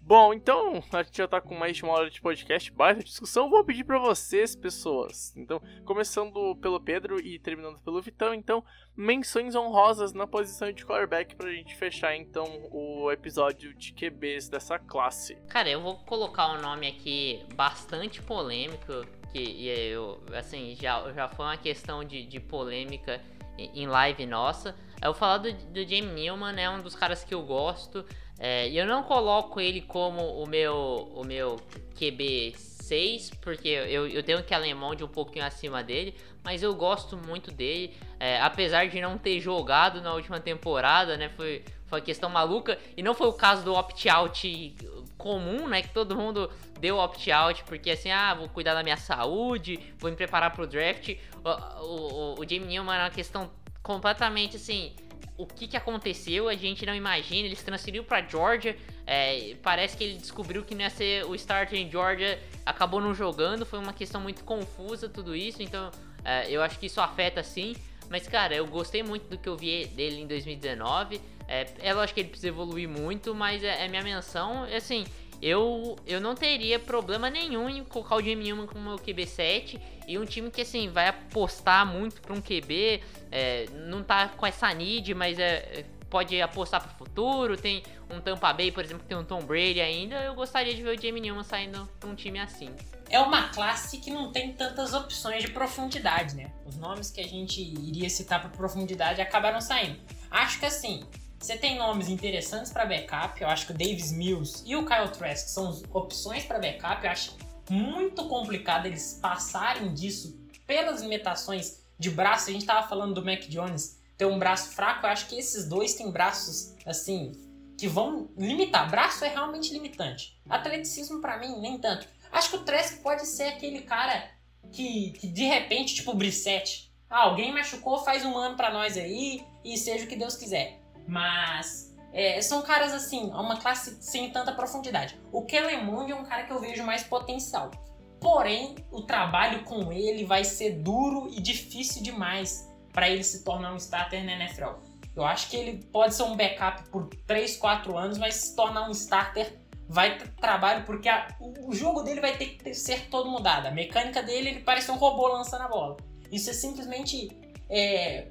[0.08, 3.50] Bom, então a gente já tá com mais de uma hora de podcast, baita discussão.
[3.50, 5.36] Vou pedir para vocês, pessoas.
[5.36, 8.64] Então, começando pelo Pedro e terminando pelo Vitão, então,
[8.96, 14.80] menções honrosas na posição de quarterback pra gente fechar então o episódio de QBs dessa
[14.80, 15.36] classe.
[15.50, 21.48] Cara, eu vou colocar um nome aqui bastante polêmico, que eu, assim, já, já foi
[21.48, 23.22] uma questão de, de polêmica
[23.58, 24.74] em live nossa.
[25.02, 28.06] Eu vou falar do, do Jamie Newman, é um dos caras que eu gosto.
[28.40, 31.58] É, eu não coloco ele como o meu, o meu
[31.98, 36.74] QB 6, porque eu, eu tenho que alemão de um pouquinho acima dele, mas eu
[36.76, 37.94] gosto muito dele.
[38.20, 41.30] É, apesar de não ter jogado na última temporada, né?
[41.30, 42.80] Foi, foi uma questão maluca.
[42.96, 44.76] E não foi o caso do opt-out
[45.18, 45.82] comum, né?
[45.82, 50.16] Que todo mundo deu opt-out porque assim, ah, vou cuidar da minha saúde, vou me
[50.16, 51.16] preparar pro draft.
[51.44, 53.50] O, o, o Jamie Newman é uma questão
[53.82, 54.94] completamente assim
[55.38, 57.46] o que, que aconteceu, a gente não imagina.
[57.46, 58.76] Ele se transferiu para Georgia.
[59.06, 63.14] É, parece que ele descobriu que não ia ser o starter em Georgia, acabou não
[63.14, 63.66] jogando.
[63.66, 65.62] Foi uma questão muito confusa tudo isso.
[65.62, 65.92] Então
[66.26, 67.76] é, eu acho que isso afeta sim.
[68.10, 71.22] Mas cara, eu gostei muito do que eu vi dele em 2019.
[71.48, 74.64] É, é lógico que ele precisa evoluir muito, mas é, é minha menção.
[74.64, 75.06] Assim,
[75.42, 80.18] eu, eu não teria problema nenhum em colocar o Jamie Newman como meu QB7 e
[80.18, 84.74] um time que assim vai apostar muito para um QB, é, não tá com essa
[84.74, 87.58] need, mas é, pode apostar para o futuro.
[87.58, 90.16] Tem um Tampa Bay, por exemplo, que tem um Tom Brady ainda.
[90.24, 92.74] Eu gostaria de ver o Jamie Newman saindo para um time assim.
[93.10, 96.52] É uma classe que não tem tantas opções de profundidade, né?
[96.66, 100.00] Os nomes que a gente iria citar para profundidade acabaram saindo.
[100.30, 101.06] Acho que assim,
[101.40, 105.10] você tem nomes interessantes para backup, eu acho que o Davis Mills e o Kyle
[105.10, 107.38] Trask são opções para backup, eu acho
[107.70, 112.50] muito complicado eles passarem disso pelas limitações de braço.
[112.50, 115.68] A gente tava falando do Mac Jones ter um braço fraco, eu acho que esses
[115.68, 117.32] dois têm braços assim
[117.78, 118.90] que vão limitar.
[118.90, 120.40] Braço é realmente limitante.
[120.50, 122.08] Atleticismo para mim nem tanto.
[122.32, 124.30] Acho que o Trask pode ser aquele cara
[124.72, 128.98] que, que de repente, tipo o Brissette, ah, alguém machucou, faz um ano para nós
[128.98, 130.80] aí e seja o que Deus quiser.
[131.08, 135.20] Mas é, são caras assim, uma classe sem tanta profundidade.
[135.32, 137.72] O Kellen Mond é um cara que eu vejo mais potencial.
[138.20, 143.74] Porém, o trabalho com ele vai ser duro e difícil demais para ele se tornar
[143.74, 144.80] um starter na NFL.
[145.16, 148.88] Eu acho que ele pode ser um backup por 3, 4 anos, mas se tornar
[148.88, 153.30] um starter vai ter trabalho porque a, o, jogo dele vai ter que ser todo
[153.30, 153.68] mudado.
[153.68, 155.98] A mecânica dele ele parece um robô lançando a bola.
[156.32, 157.30] Isso é simplesmente
[157.70, 158.28] é,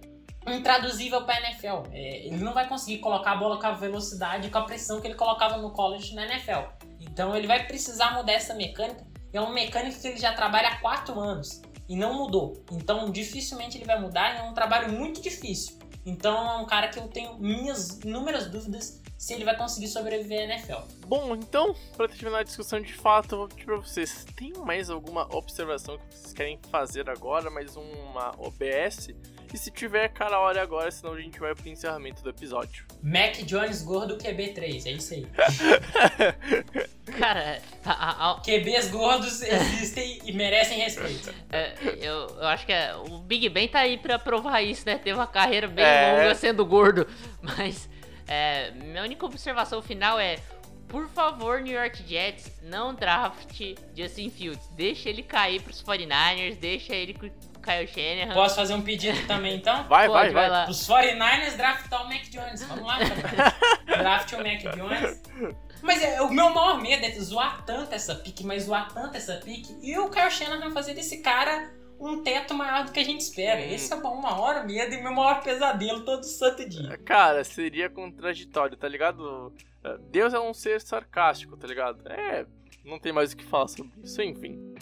[0.47, 1.89] intraduzível para NFL.
[1.93, 5.07] É, ele não vai conseguir colocar a bola com a velocidade com a pressão que
[5.07, 6.71] ele colocava no college na NFL.
[7.01, 9.05] Então ele vai precisar mudar essa mecânica.
[9.33, 12.65] É uma mecânica que ele já trabalha há 4 anos e não mudou.
[12.73, 14.37] Então dificilmente ele vai mudar.
[14.37, 15.79] É um trabalho muito difícil.
[16.05, 20.41] Então é um cara que eu tenho minhas inúmeras dúvidas se ele vai conseguir sobreviver
[20.41, 20.83] à NFL.
[21.07, 24.91] Bom, então, para terminar a discussão de fato, eu vou pedir para vocês: tem mais
[24.91, 27.51] alguma observação que vocês querem fazer agora?
[27.51, 29.09] Mais uma OBS?
[29.57, 32.85] E se tiver, cara, olha agora, senão a gente vai pro encerramento do episódio.
[33.03, 35.27] Mac Jones gordo QB3, é isso aí.
[37.19, 38.41] cara, a, a...
[38.41, 41.33] QBs gordos existem e merecem respeito.
[41.51, 41.73] É,
[42.03, 44.99] eu, eu acho que é, o Big Ben tá aí pra provar isso, né?
[44.99, 46.19] Teve uma carreira bem é...
[46.19, 47.07] longa sendo gordo,
[47.41, 47.89] mas
[48.29, 50.37] é, minha única observação final é:
[50.87, 53.59] por favor, New York Jets, não draft
[53.97, 54.69] Justin Fields.
[54.77, 57.31] Deixa ele cair pros 49ers, deixa ele com
[57.67, 58.35] Kyle Shanahan.
[58.35, 59.85] Posso fazer um pedido também, então?
[59.89, 60.49] Vai, Pode, vai, vai.
[60.49, 60.71] lá.
[60.71, 62.63] Os 49ers draftar o Mac Jones.
[62.63, 62.99] Vamos lá,
[63.85, 65.23] Draft o Mac Jones.
[65.83, 69.35] Mas é, o meu maior medo é zoar tanto essa pique, mas zoar tanto essa
[69.37, 69.77] pique.
[69.83, 73.61] E o Kyle Shanahan fazer desse cara um teto maior do que a gente espera.
[73.61, 73.75] Hum.
[73.75, 76.97] Esse é bom, uma hora medo e meu maior pesadelo todo santo dia.
[77.05, 79.53] Cara, seria contraditório, tá ligado?
[80.11, 82.07] Deus é um ser sarcástico, tá ligado?
[82.09, 82.45] É,
[82.85, 84.75] não tem mais o que falar sobre isso, enfim.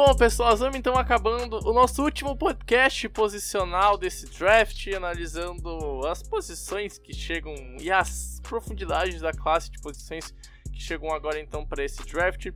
[0.00, 6.98] Bom, pessoal, vamos então acabando o nosso último podcast posicional desse draft, analisando as posições
[7.00, 10.32] que chegam e as profundidades da classe de posições
[10.72, 12.46] que chegam agora então para esse draft.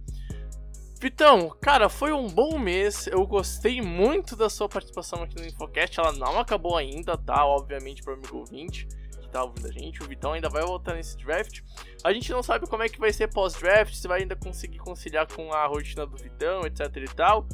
[1.01, 3.09] Vitão, cara, foi um bom mês.
[3.09, 5.98] Eu gostei muito da sua participação aqui no Infocast.
[5.98, 7.44] Ela não acabou ainda, tá?
[7.44, 8.86] Obviamente, para o amigo 20
[9.32, 10.02] tá ouvindo a gente.
[10.02, 11.60] O Vitão ainda vai voltar nesse draft.
[12.04, 15.26] A gente não sabe como é que vai ser pós-draft, se vai ainda conseguir conciliar
[15.26, 17.46] com a rotina do Vitão, etc e tal.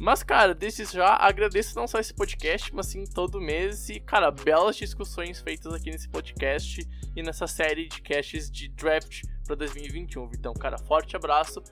[0.00, 3.88] Mas, cara, desde já agradeço não só esse podcast, mas sim todo mês.
[3.88, 9.22] E, cara, belas discussões feitas aqui nesse podcast e nessa série de casts de draft
[9.46, 10.28] para 2021.
[10.28, 11.62] Vitão, cara, forte abraço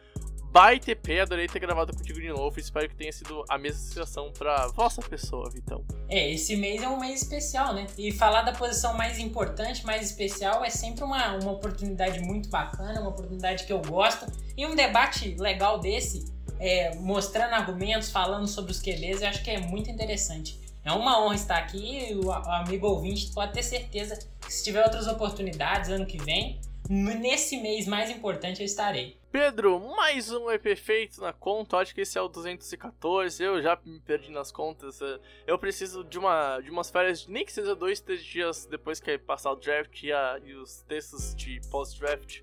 [0.52, 2.60] baita EP, adorei ter gravado contigo de novo.
[2.60, 5.82] Espero que tenha sido a mesma sensação pra vossa pessoa, Vitão.
[6.10, 7.86] É, esse mês é um mês especial, né?
[7.96, 13.00] E falar da posição mais importante, mais especial, é sempre uma, uma oportunidade muito bacana,
[13.00, 14.26] uma oportunidade que eu gosto.
[14.54, 16.30] E um debate legal desse,
[16.60, 20.60] é, mostrando argumentos, falando sobre os QBs, eu acho que é muito interessante.
[20.84, 25.06] É uma honra estar aqui o amigo ouvinte pode ter certeza que se tiver outras
[25.06, 29.16] oportunidades ano que vem, nesse mês mais importante eu estarei.
[29.30, 31.78] Pedro, mais um EP feito na conta.
[31.78, 33.42] Acho que esse é o 214.
[33.42, 35.00] Eu já me perdi nas contas.
[35.46, 39.16] Eu preciso de uma de umas férias, nem que seja dois, três dias depois que
[39.16, 42.42] passar o draft e, a, e os textos de post-draft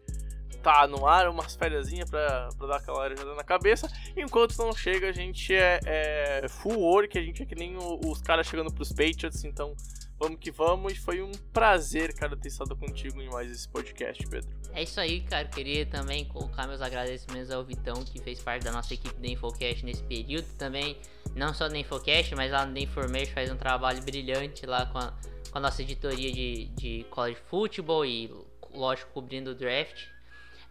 [0.64, 3.88] tá no ar, umas férias pra, pra dar aquela arejada na cabeça.
[4.18, 7.99] Enquanto não chega, a gente é, é full work, a gente é que nem o,
[8.10, 9.76] os caras chegando pros Patriots, então
[10.19, 10.97] Vamos que vamos.
[10.97, 14.49] Foi um prazer, cara, ter estado contigo em mais esse podcast, Pedro.
[14.73, 15.47] É isso aí, cara.
[15.47, 19.85] Queria também colocar meus agradecimentos ao Vitão, que fez parte da nossa equipe da Infocast
[19.85, 20.45] nesse período.
[20.57, 20.97] Também,
[21.35, 24.97] não só da Infocast, mas lá no The Information faz um trabalho brilhante lá com
[24.97, 25.13] a,
[25.51, 28.29] com a nossa editoria de, de college football e,
[28.73, 30.05] lógico, cobrindo o draft.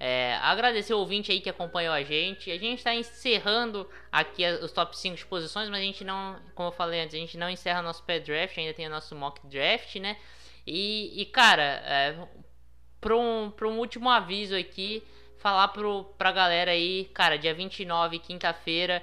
[0.01, 2.51] É, agradecer o ouvinte aí que acompanhou a gente.
[2.51, 6.69] A gente está encerrando aqui os top 5 de posições, mas a gente não, como
[6.69, 9.97] eu falei antes, a gente não encerra nosso pré-draft, ainda tem o nosso mock draft,
[9.97, 10.17] né?
[10.67, 12.17] E, e cara, é,
[13.01, 15.03] para um, um último aviso aqui,
[15.39, 19.03] falar pro, pra galera aí, cara, dia 29, quinta-feira,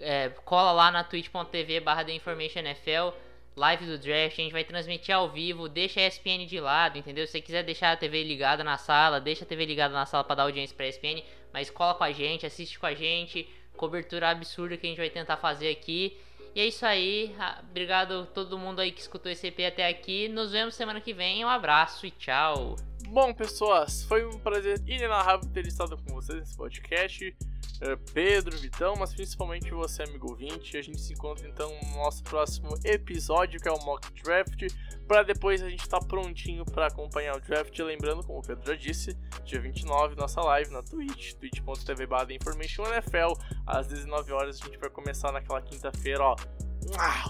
[0.00, 3.10] é, cola lá na twitch.tv barra NFL
[3.54, 7.26] live do draft, a gente vai transmitir ao vivo, deixa a ESPN de lado, entendeu?
[7.26, 10.24] Se você quiser deixar a TV ligada na sala, deixa a TV ligada na sala
[10.24, 11.22] para dar audiência pra ESPN,
[11.52, 15.10] mas cola com a gente, assiste com a gente, cobertura absurda que a gente vai
[15.10, 16.16] tentar fazer aqui.
[16.54, 17.34] E é isso aí,
[17.70, 20.28] obrigado a todo mundo aí que escutou esse EP até aqui.
[20.28, 22.76] Nos vemos semana que vem, um abraço e tchau.
[23.08, 27.34] Bom, pessoas, foi um prazer inenarrável ter estado com vocês nesse podcast.
[27.84, 30.76] É, Pedro, Vitão, mas principalmente você, amigo ouvinte.
[30.76, 34.68] A gente se encontra então no nosso próximo episódio, que é o Mock Draft,
[35.08, 37.76] para depois a gente estar tá prontinho para acompanhar o draft.
[37.80, 42.06] Lembrando, como o Pedro já disse, dia 29, nossa live na Twitch, twitch.tv
[42.36, 43.32] Information NFL,
[43.66, 46.36] às 19 horas a gente vai começar naquela quinta-feira, ó.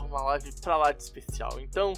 [0.04, 1.58] Uma live pra lá de especial.
[1.60, 1.94] Então,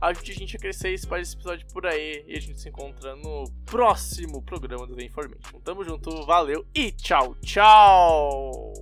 [0.00, 2.24] ajude a gente a crescer e espalhe esse episódio por aí.
[2.26, 5.60] E a gente se encontra no próximo programa do The Information.
[5.64, 8.72] Tamo junto, valeu e tchau, tchau!